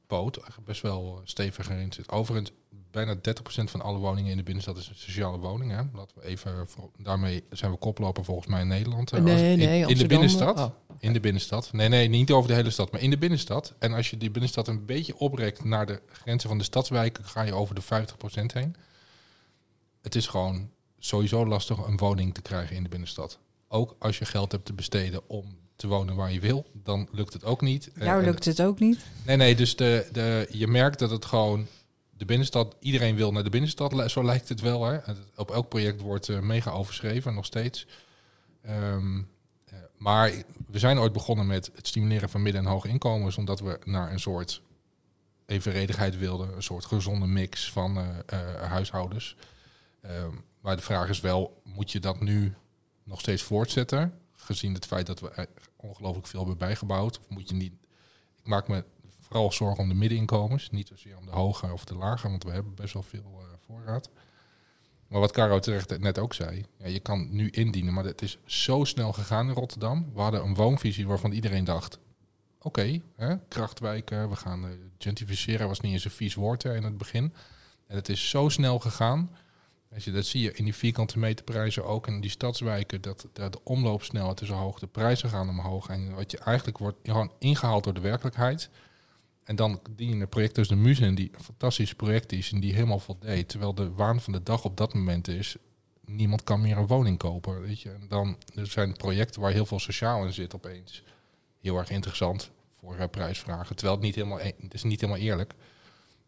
[0.07, 2.11] beheerpoot best wel stevig erin zit.
[2.11, 2.52] Overigens,
[2.90, 5.70] bijna 30% van alle woningen in de binnenstad is een sociale woning.
[5.70, 5.82] Hè?
[5.92, 9.11] Laten we even, daarmee zijn we koploper volgens mij in Nederland.
[9.11, 9.16] hè.
[9.16, 10.59] Als- Nee, in, nee, in de Amsterdam, binnenstad.
[10.59, 10.70] oh.
[11.00, 11.72] In de binnenstad.
[11.72, 13.74] Nee, nee, niet over de hele stad, maar in de binnenstad.
[13.78, 17.42] En als je die binnenstad een beetje oprekt naar de grenzen van de stadswijken, ga
[17.42, 18.76] je over de 50% heen.
[20.02, 23.38] Het is gewoon sowieso lastig een woning te krijgen in de binnenstad.
[23.68, 27.33] Ook als je geld hebt te besteden om te wonen waar je wil, dan lukt
[27.33, 27.91] het ook niet.
[27.95, 28.99] Eh, Jou en- lukt het ook niet.
[29.27, 31.66] Nee, nee, dus de, de, je merkt dat het gewoon
[32.16, 34.85] de binnenstad, iedereen wil naar de binnenstad, zo lijkt het wel.
[34.85, 34.99] Hè?
[35.37, 37.87] Op elk project wordt eh, mega overschreven, nog steeds.
[38.62, 39.18] Ehm,
[39.64, 40.33] eh, maar
[40.66, 44.12] we zijn ooit begonnen met het stimuleren van midden- en hoge inkomens, omdat we naar
[44.12, 44.62] een soort
[45.47, 49.37] evenredigheid wilden, een soort gezonde mix van eh, huishoudens.
[50.01, 52.55] Ehm, maar de vraag is wel, moet je dat nu
[53.05, 57.18] nog steeds voortzetten, gezien het feit dat we ongelooflijk veel hebben bijgebouwd?
[57.18, 57.72] Of moet je niet...
[58.36, 58.84] Ik maak me
[59.20, 62.51] vooral zorgen om de middeninkomens, niet zozeer om de hoge of de lage, want we
[62.51, 64.11] hebben best wel veel eh, voorraad.
[65.09, 68.38] Maar wat Caro terecht net ook zei, ja, je kan nu indienen, maar het is
[68.45, 70.11] zo snel gegaan in Rotterdam.
[70.14, 71.99] We hadden een woonvisie waarvan iedereen dacht,
[72.59, 76.99] oké, hè, krachtwijken, we gaan eh, gentrificeren, was niet eens een vies woord in het
[76.99, 77.34] begin.
[77.86, 79.30] En het is zo snel gegaan.
[79.95, 83.53] Als je, dat zie je in die vierkante meterprijzen ook in die stadswijken, dat, dat
[83.53, 85.88] de omloopsnelheid is hoog, de prijzen gaan omhoog.
[85.88, 88.70] En wat je eigenlijk wordt gewoon ingehaald door de werkelijkheid.
[89.45, 92.61] En dan dien je een project als de Muzen, die een fantastisch project is en
[92.61, 93.49] die helemaal voldeed.
[93.49, 95.57] Terwijl de waan van de dag op dat moment is,
[96.05, 97.61] niemand kan meer een woning kopen.
[97.61, 97.90] Weet je?
[97.90, 101.03] En dan er zijn projecten waar heel veel sociaal in zit opeens.
[101.61, 103.76] Heel erg interessant voor eh, prijsvragen.
[103.76, 105.55] Terwijl het niet helemaal, e- het is niet helemaal eerlijk.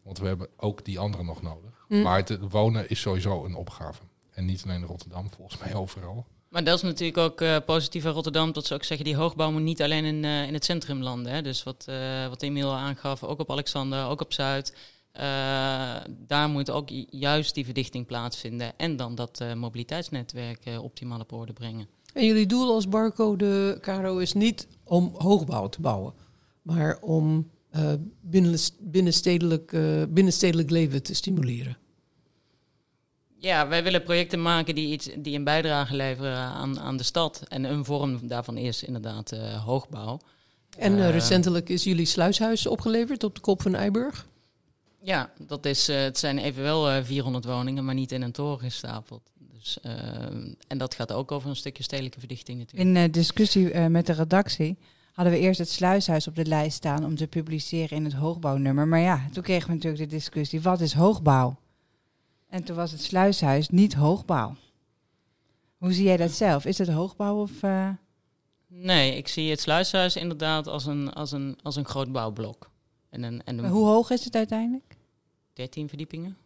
[0.03, 1.76] Want we hebben ook die anderen nog nodig.
[1.87, 2.01] Hm.
[2.01, 4.01] Maar het, wonen is sowieso een opgave.
[4.31, 6.25] En niet alleen in Rotterdam, volgens mij overal.
[6.49, 9.51] Maar dat is natuurlijk ook eh, positief aan Rotterdam, dat ze ook zeggen, die hoogbouw
[9.51, 11.31] moet niet alleen in, eh, in het centrum landen.
[11.31, 11.41] Hè.
[11.41, 14.75] Dus wat, eh wat Emiel aangaf, ook op Alexander, ook op Zuid.
[15.11, 15.23] Eh,
[16.09, 18.77] daar moet ook ju- juist die verdichting plaatsvinden.
[18.77, 21.87] En dan dat eh, mobiliteitsnetwerk eh, optimaal op orde brengen.
[22.13, 26.13] En jullie doel als barcode, Caro, is niet om hoogbouw te bouwen,
[26.61, 31.77] maar om eh, binnen, binnenstedelijk, eh, binnenstedelijk leven te stimuleren.
[33.39, 37.43] Ja, wij willen projecten maken die, iets, die een bijdrage leveren aan, aan de stad.
[37.47, 40.19] En een vorm daarvan is inderdaad eh, hoogbouw.
[40.77, 44.27] En recentelijk is jullie sluishuis opgeleverd op de kop van Eiburg.
[45.01, 48.59] Ja, dat is, eh, het zijn evenwel eh 400 woningen, maar niet in een toren
[48.59, 49.31] gestapeld.
[49.53, 49.79] Dus,
[50.67, 53.05] en dat gaat ook over een stukje stedelijke verdichting natuurlijk.
[53.05, 54.77] In discussie eh, met de redactie
[55.17, 58.87] hadden we eerst het sluishuis op de lijst staan om te publiceren in het hoogbouwnummer.
[58.87, 61.55] Maar ja, toen kregen we natuurlijk de discussie, wat is hoogbouw?
[62.49, 64.55] En toen was het sluishuis niet hoogbouw.
[65.77, 66.65] Hoe zie jij dat zelf?
[66.65, 67.63] Is het hoogbouw of...
[67.63, 67.89] eh,
[68.67, 72.69] Nee, ik zie het sluishuis inderdaad als een, als een, als een groot bouwblok.
[73.09, 74.95] En, een, en een hoe hoog is het uiteindelijk?
[75.53, 76.37] 13 verdiepingen.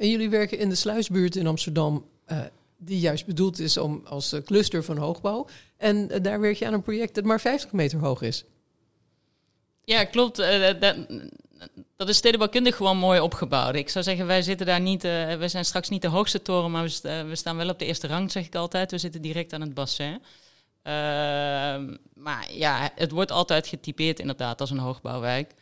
[0.00, 2.40] En jullie werken in de sluisbuurt in Amsterdam, eh,
[2.84, 5.46] die juist bedoeld is om als eh, cluster van hoogbouw.
[5.76, 8.44] En eh, daar werk je aan een project dat maar 50 meter hoog is.
[9.84, 10.38] Ja, klopt.
[10.38, 10.96] Eh, dat,
[11.96, 13.74] dat is stedenbouwkundig gewoon mooi opgebouwd.
[13.74, 15.04] Ik zou zeggen, wij zitten daar niet.
[15.04, 17.86] eh, we zijn straks niet de hoogste toren, maar we, we staan wel op de
[17.86, 18.90] eerste rang, zeg ik altijd.
[18.90, 20.22] We zitten direct aan het bassin.
[20.82, 25.54] Ehm, maar ja, het wordt altijd getypeerd inderdaad als een hoogbouwwijk.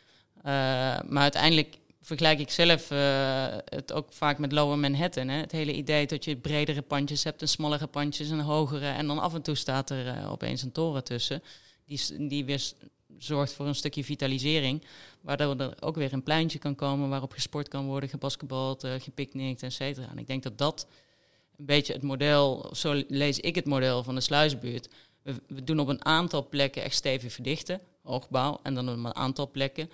[0.43, 5.29] Maar uiteindelijk vergelijk ik zelf eh, het ook vaak met Lower Manhattan.
[5.29, 5.37] Hè?
[5.37, 8.89] Het hele idee dat je bredere pandjes hebt en smallere pandjes en hogere.
[8.89, 11.43] En dan af en toe staat er eh, opeens een toren tussen.
[11.85, 12.73] Die, die weer
[13.19, 14.85] zorgt voor een stukje vitalisering.
[15.21, 19.63] Waardoor er ook weer een pleintje kan komen waarop gesport kan worden, gebasketbald, eh gepicnict,
[19.63, 20.09] et cetera.
[20.11, 20.87] En ik denk dat dat
[21.57, 24.89] een beetje het model, zo lees ik het model van de sluisbuurt.
[25.23, 28.61] We, we doen op een aantal plekken echt stevig verdichten, hoogbouw.
[28.63, 29.91] En dan op een aantal plekken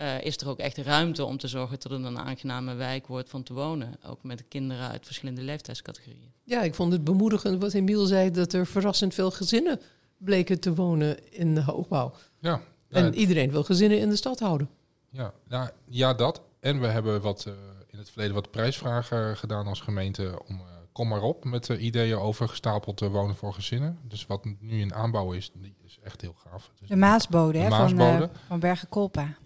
[0.00, 3.28] eh, is er ook echt ruimte om te zorgen dat het een aangename wijk wordt
[3.30, 3.94] van te wonen.
[4.06, 6.32] Ook met kinderen uit verschillende leeftijdscategorieën.
[6.44, 9.80] Ja, ik vond het bemoedigend wat Emiel zei, dat er verrassend veel gezinnen
[10.16, 12.12] bleken te wonen in de hoogbouw.
[12.38, 14.68] Ja, En ja, iedereen wil gezinnen in de stad houden.
[15.10, 16.40] ja, ja, ja, dat.
[16.60, 17.52] En we hebben wat, eh,
[17.86, 20.54] in het verleden wat prijsvragen gedaan als gemeente om...
[20.60, 23.98] eh, Kom maar op met eh, ideeën over gestapeld eh, wonen voor gezinnen.
[24.02, 26.70] Dus wat nu in aanbouw is, die is echt heel gaaf.
[26.80, 28.24] Dus De Maasbode, De hè, van, Maasbode.
[28.24, 29.36] eh, van Bergen Kolpa.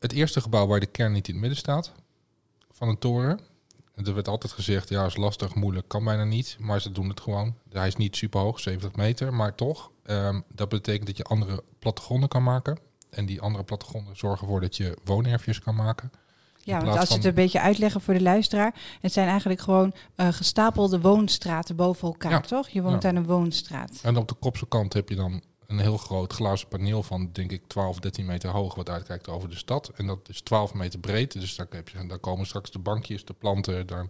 [0.00, 1.92] Het eerste gebouw waar de kern niet in het midden staat
[2.72, 3.40] van een toren.
[3.94, 6.56] En Er werd altijd gezegd, ja, is lastig, moeilijk, kan bijna niet.
[6.60, 7.54] Maar ze doen het gewoon.
[7.72, 9.90] Hij is niet super hoog, 70 meter, maar toch.
[10.04, 12.78] ehm, dat betekent dat je andere plattegronden kan maken.
[13.10, 16.10] En die andere plattegronden zorgen ervoor dat je woonerfjes kan maken.
[16.62, 18.74] Ja, want als je het een beetje uitleggen voor de luisteraar.
[19.00, 22.40] Het zijn eigenlijk gewoon eh, gestapelde woonstraten boven elkaar, Ja.
[22.40, 22.68] toch?
[22.68, 23.08] Je woont Ja.
[23.08, 23.98] aan een woonstraat.
[24.02, 27.52] En op de kopse kant heb je dan een heel groot glazen paneel van, denk
[27.52, 29.88] ik, 12, 13 meter hoog, wat uitkijkt over de stad.
[29.94, 31.32] En dat is 12 meter breed.
[31.32, 34.06] Dus daar, heb je, daar komen straks de bankjes, de planten, daar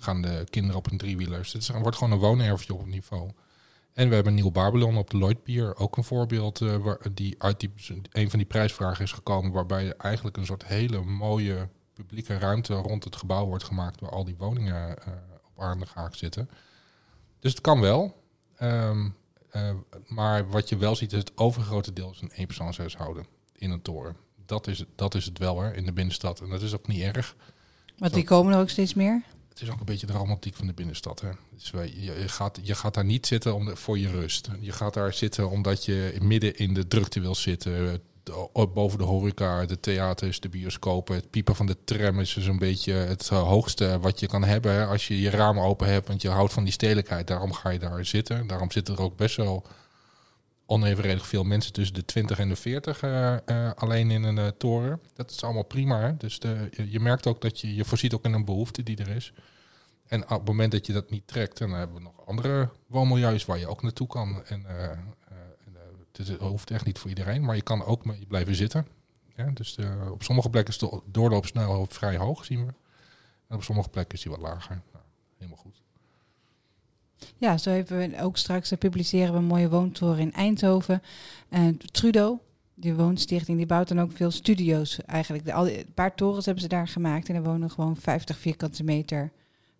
[0.00, 1.50] gaan de kinderen op hun driewieler.
[1.52, 3.30] Het wordt gewoon een woonerfje op niveau.
[3.92, 7.60] En we hebben Nieuw Babylon op de Lloydpier, ook een voorbeeld eh, waar, die uit
[7.60, 7.72] die,
[8.10, 13.04] een van die prijsvragen is gekomen, waarbij eigenlijk een soort hele mooie publieke ruimte rond
[13.04, 15.12] het gebouw wordt gemaakt, waar al die woningen eh,
[15.44, 16.50] op aan de haak zitten.
[17.40, 18.22] Dus het kan wel.
[18.56, 19.08] Ehm,
[19.54, 19.70] eh,
[20.06, 23.26] maar wat je wel ziet is het overgrote deel is een eenpersoonshuishouden
[23.56, 24.16] in een toren.
[24.46, 26.40] Dat is, dat is het wel hè, in de binnenstad.
[26.40, 27.36] En dat is ook niet erg.
[27.98, 28.16] Want Zo.
[28.16, 29.22] die komen er ook steeds meer.
[29.48, 31.20] Het is ook een beetje de romantiek van de binnenstad.
[31.20, 31.28] Hè.
[31.54, 34.48] Dus je, je, gaat, je gaat daar niet zitten om de- voor je rust.
[34.60, 38.02] Je gaat daar zitten omdat je midden in de drukte wil zitten.
[38.52, 41.14] Op- boven de horeca, de theaters, de bioscopen.
[41.14, 44.44] Het piepen van de tram is dus een beetje het eh, hoogste wat je kan
[44.44, 44.88] hebben.
[44.88, 47.26] Als je je ramen open hebt, want je houdt van die stedelijkheid.
[47.26, 48.46] Daarom ga je daar zitten.
[48.46, 49.66] Daarom zitten er ook best wel
[50.66, 54.46] onevenredig veel mensen tussen de 20 en de 40 eh, eh, alleen in een eh,
[54.46, 55.00] toren.
[55.14, 56.14] Dat is allemaal prima.
[56.18, 59.08] Dus de, je, merkt ook dat je, je voorziet ook in een behoefte die er
[59.08, 59.32] is.
[60.06, 63.44] En op het moment dat je dat niet trekt, dan hebben we nog andere woonmilieus
[63.44, 64.44] waar je ook naartoe kan.
[64.46, 64.98] En, eh, eh, eh,
[66.16, 68.86] het hoeft echt niet voor iedereen, maar je kan ook blijven zitten.
[69.36, 72.72] Ja, dus de- op sommige plekken is de doorloopsnelheid vrij hoog, zien we.
[73.48, 74.82] En op sommige plekken is die wat lager.
[74.92, 75.04] Nou,
[75.36, 75.82] helemaal goed.
[77.38, 81.02] Ja, zo hebben we ook straks eh, publiceren we een mooie woontoren in Eindhoven.
[81.48, 82.38] En Trudeau,
[82.74, 85.44] die woonstichting, die bouwt dan ook veel studio's eigenlijk.
[85.44, 88.84] De, al, een paar torens hebben ze daar gemaakt en er wonen gewoon 50 vierkante
[88.84, 89.32] meter.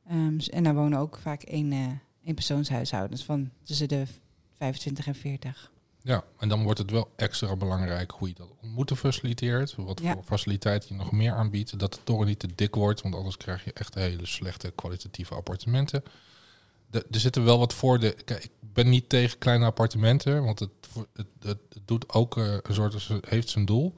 [0.09, 1.87] Ehm, en daar wonen ook vaak één, eh
[2.25, 4.05] eenpersoonshuishoudens van tussen de
[4.53, 5.73] 25 en 40.
[6.07, 9.75] Ja, en dan wordt het wel extra belangrijk hoe je dat ontmoeten faciliteert.
[9.77, 10.13] Wat Ja.
[10.13, 11.79] voor faciliteit je nog meer aanbiedt.
[11.79, 15.35] Dat de toren niet te dik wordt, want anders krijg je echt hele slechte kwalitatieve
[15.35, 16.03] appartementen.
[16.91, 18.25] De- er zitten wel wat voordelen.
[18.25, 22.37] Kijk, ik ben niet tegen kleine appartementen, want het, voor- het, het, het doet ook
[22.39, 23.95] eh, een soort, het heeft zijn doel.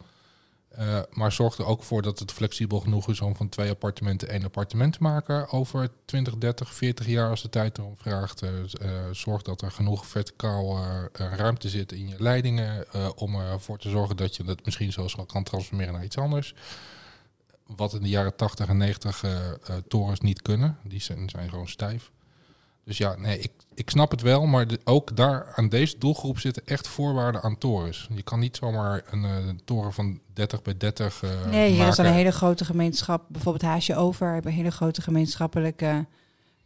[0.76, 4.28] Eh, maar zorg er ook voor dat het flexibel genoeg is om van twee appartementen
[4.28, 8.42] één appartement te maken over 20, 30, 40 jaar als de tijd erom vraagt.
[8.42, 12.92] Eh, z- eh, zorg dat er genoeg verticaal eh, eh, ruimte zit in je leidingen
[12.92, 16.54] eh, om ervoor te zorgen dat je het misschien zelfs kan transformeren naar iets anders.
[17.66, 19.54] Wat in de jaren 80 en 90 eh, eh,
[19.88, 20.78] torens niet kunnen.
[20.84, 22.10] Die zijn gewoon stijf.
[22.86, 26.38] Dus ja, nee, ik, ik snap het wel, maar de- ook daar aan deze doelgroep
[26.38, 28.08] zitten echt voorwaarden aan torens.
[28.14, 31.72] Je kan niet zomaar een, eh, een toren van 30 bij 30 eh nee, hier
[31.72, 31.96] is maken.
[31.96, 33.24] dan een hele grote gemeenschap.
[33.28, 36.06] Bijvoorbeeld Haasje Over hebben een hele grote gemeenschappelijke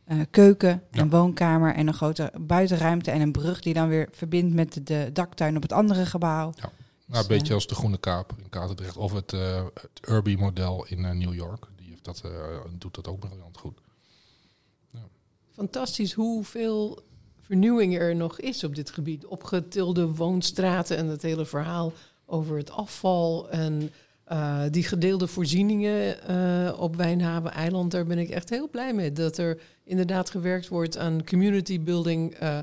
[0.04, 1.08] eh, keuken en Ja.
[1.08, 1.74] woonkamer.
[1.74, 5.56] En een grote buitenruimte en een brug die dan weer verbindt met de, de daktuin
[5.56, 6.52] op het andere gebouw.
[6.56, 6.72] Nou,
[7.06, 8.96] Dus, een beetje als de Groene Kaap in Katendrecht.
[8.96, 11.66] Of het, het Urby-model in eh, New York.
[11.76, 12.22] Die heeft dat,
[12.78, 13.78] doet dat ook briljant goed.
[15.60, 17.02] Fantastisch hoeveel
[17.40, 19.26] vernieuwing er nog is op dit gebied.
[19.26, 21.92] Opgetilde woonstraten en het hele verhaal
[22.26, 23.90] over het afval en
[24.24, 27.90] eh, die gedeelde voorzieningen eh, op Wijnhaven Eiland.
[27.90, 29.12] Daar ben ik echt heel blij mee.
[29.12, 32.58] Dat er inderdaad gewerkt wordt aan community building eh,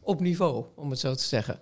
[0.00, 1.60] op niveau, om het zo te zeggen.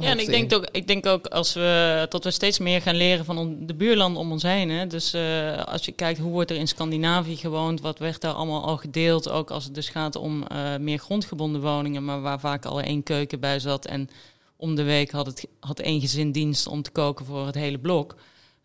[0.00, 2.94] Ja, en ik denk, ook, ik denk ook als we, dat we steeds meer gaan
[2.96, 4.70] leren van on- de buurlanden om ons heen.
[4.70, 4.86] Hè.
[4.86, 8.64] Dus eh, als je kijkt hoe wordt er in Scandinavië gewoond, wat werd daar allemaal
[8.64, 9.30] al gedeeld.
[9.30, 13.02] Ook als het dus gaat om eh, meer grondgebonden woningen, maar waar vaak al één
[13.02, 13.86] keuken bij zat.
[13.86, 14.10] En
[14.56, 17.78] om de week had, het, had één gezin dienst om te koken voor het hele
[17.78, 18.16] blok.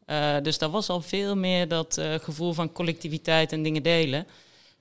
[0.06, 4.28] Eh, dus daar was al veel meer dat gevoel van collectiviteit en dingen delen.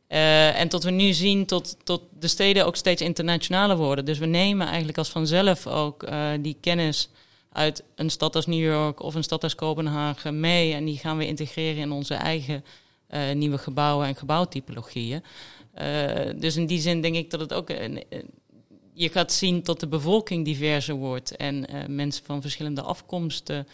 [0.09, 4.05] Eh, en tot we nu zien tot, tot de steden ook steeds internationaler worden.
[4.05, 7.09] Dus we nemen eigenlijk als vanzelf ook eh, die kennis
[7.53, 10.75] uit een stad als New York of een stad als Kopenhagen mee.
[10.75, 12.65] En die gaan we integreren in onze eigen
[13.07, 15.23] eh, nieuwe gebouwen en gebouwtypologieën.
[16.37, 17.69] Dus in die zin denk ik dat het ook.
[18.93, 23.67] je gaat zien dat de bevolking diverser wordt en mensen van verschillende afkomsten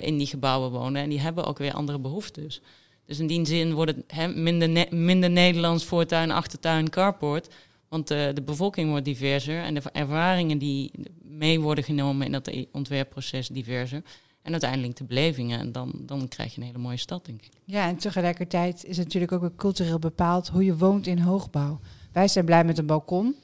[0.00, 1.02] in die gebouwen wonen.
[1.02, 2.60] En die hebben ook weer andere behoeftes.
[3.06, 7.48] Dus in die zin wordt het minder, minder Nederlands voortuin, achtertuin, carport.
[7.88, 10.90] Want eh, de bevolking wordt diverser en de ervaringen die
[11.22, 14.02] mee worden genomen in dat ontwerpproces diverser.
[14.42, 15.58] En uiteindelijk de belevingen.
[15.58, 17.50] En dan, dan krijg je een hele mooie stad, denk ik.
[17.64, 21.80] Ja, en tegelijkertijd is het natuurlijk ook cultureel bepaald hoe je woont in hoogbouw.
[22.12, 23.34] Wij zijn blij met een balkon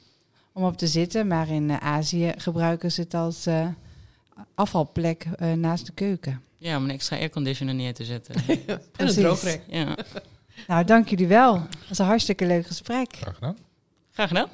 [0.53, 3.67] om op te zitten, maar in eh, Azië gebruiken ze het als eh,
[4.55, 6.41] afvalplek naast de keuken.
[6.63, 8.35] Ja, om een extra airconditioner neer te zetten.
[8.47, 9.15] en een precies.
[9.15, 9.61] droogrek.
[9.67, 9.95] ja.
[10.67, 11.53] Nou, dank jullie wel.
[11.53, 13.15] Dat was een hartstikke leuk gesprek.
[13.15, 13.57] Graag gedaan.
[14.11, 14.47] Graag gedaan.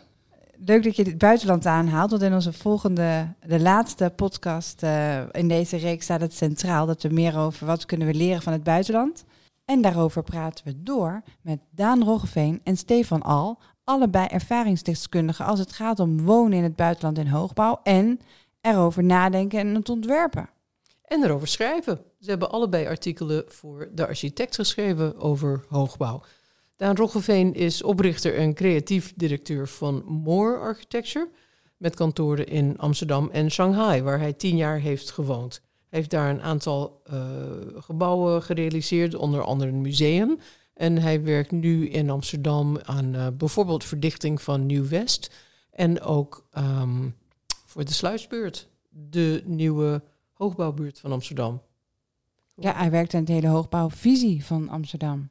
[0.58, 5.48] Leuk dat je het buitenland aanhaalt, want in onze volgende, de laatste podcast eh, in
[5.48, 8.64] deze reeks staat het centraal dat we meer over wat kunnen we leren van het
[8.64, 9.24] buitenland.
[9.66, 15.74] En daarover praten we door met Daan Roggeveen en Stefan Al, allebei ervaringsdeskundigen als het
[15.74, 18.20] gaat om wonen in het buitenland in hoogbouw en
[18.62, 20.50] erover nadenken en het ontwerpen.
[21.10, 22.02] En erover schrijven.
[22.20, 26.24] Ze hebben allebei artikelen voor de architect geschreven over hoogbouw.
[26.76, 31.30] Daan Roggeveen is oprichter en creatief directeur van Moore Architecture.
[31.78, 35.62] Met kantoren in Amsterdam en Shanghai, waar hij tien jaar heeft gewoond.
[35.90, 37.18] Hij heeft daar een aantal eh,
[37.76, 40.40] gebouwen gerealiseerd, onder andere een museum.
[40.74, 45.36] En hij werkt nu in Amsterdam aan eh, bijvoorbeeld verdichting van Nieuw-West.
[45.72, 47.10] En ook ehm,
[47.66, 50.02] voor de Sluisbuurt, de nieuwe
[50.40, 51.62] hoogbouwbuurt van Amsterdam.
[52.56, 55.30] Ja, hij werkt aan het hele hoogbouwvisie van Amsterdam.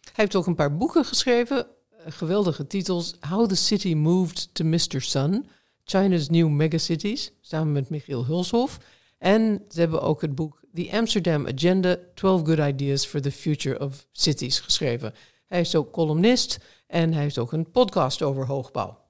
[0.00, 3.14] Hij heeft ook een paar boeken geschreven, eh, geweldige titels.
[3.20, 5.00] How the City Moved to Mr.
[5.00, 5.46] Sun,
[5.84, 8.78] China's New Megacities, samen met Michiel Hulshoff.
[9.18, 13.80] En ze hebben ook het boek The Amsterdam Agenda, 12 Good Ideas for the Future
[13.80, 15.14] of Cities geschreven.
[15.46, 19.01] Hij is ook columnist en hij heeft ook een podcast over hoogbouw.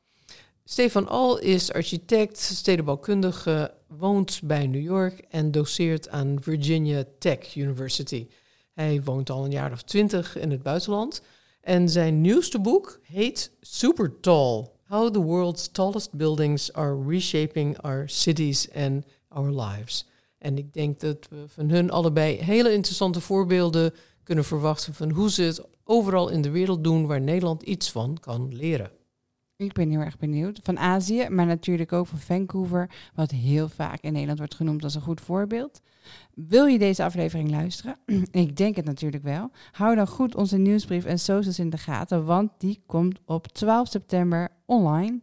[0.64, 8.26] Stefan Al is architect, stedenbouwkundige, woont bij New York en doseert aan Virginia Tech University.
[8.72, 11.22] Hij woont al een jaar of twintig in het buitenland.
[11.60, 18.08] En zijn nieuwste boek heet Super Tall: How the World's Tallest Buildings Are Reshaping Our
[18.08, 20.06] Cities and Our Lives.
[20.38, 25.30] En ik denk dat we van hun allebei hele interessante voorbeelden kunnen verwachten van hoe
[25.30, 28.90] ze het overal in de wereld doen waar Nederland iets van kan leren.
[29.62, 30.60] Ik ben heel erg benieuwd.
[30.62, 34.94] Van Azië, maar natuurlijk ook van Vancouver, wat heel vaak in Nederland wordt genoemd als
[34.94, 35.80] een goed voorbeeld.
[36.34, 37.96] Wil je deze aflevering luisteren?
[38.30, 39.50] Ik denk het natuurlijk wel.
[39.72, 43.88] Hou dan goed onze nieuwsbrief en socials in de gaten, want die komt op 12
[43.88, 45.20] september online.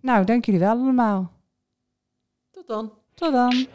[0.00, 1.32] Nou, dank jullie wel allemaal.
[2.50, 2.92] Tot dan.
[3.14, 3.66] Tot dan.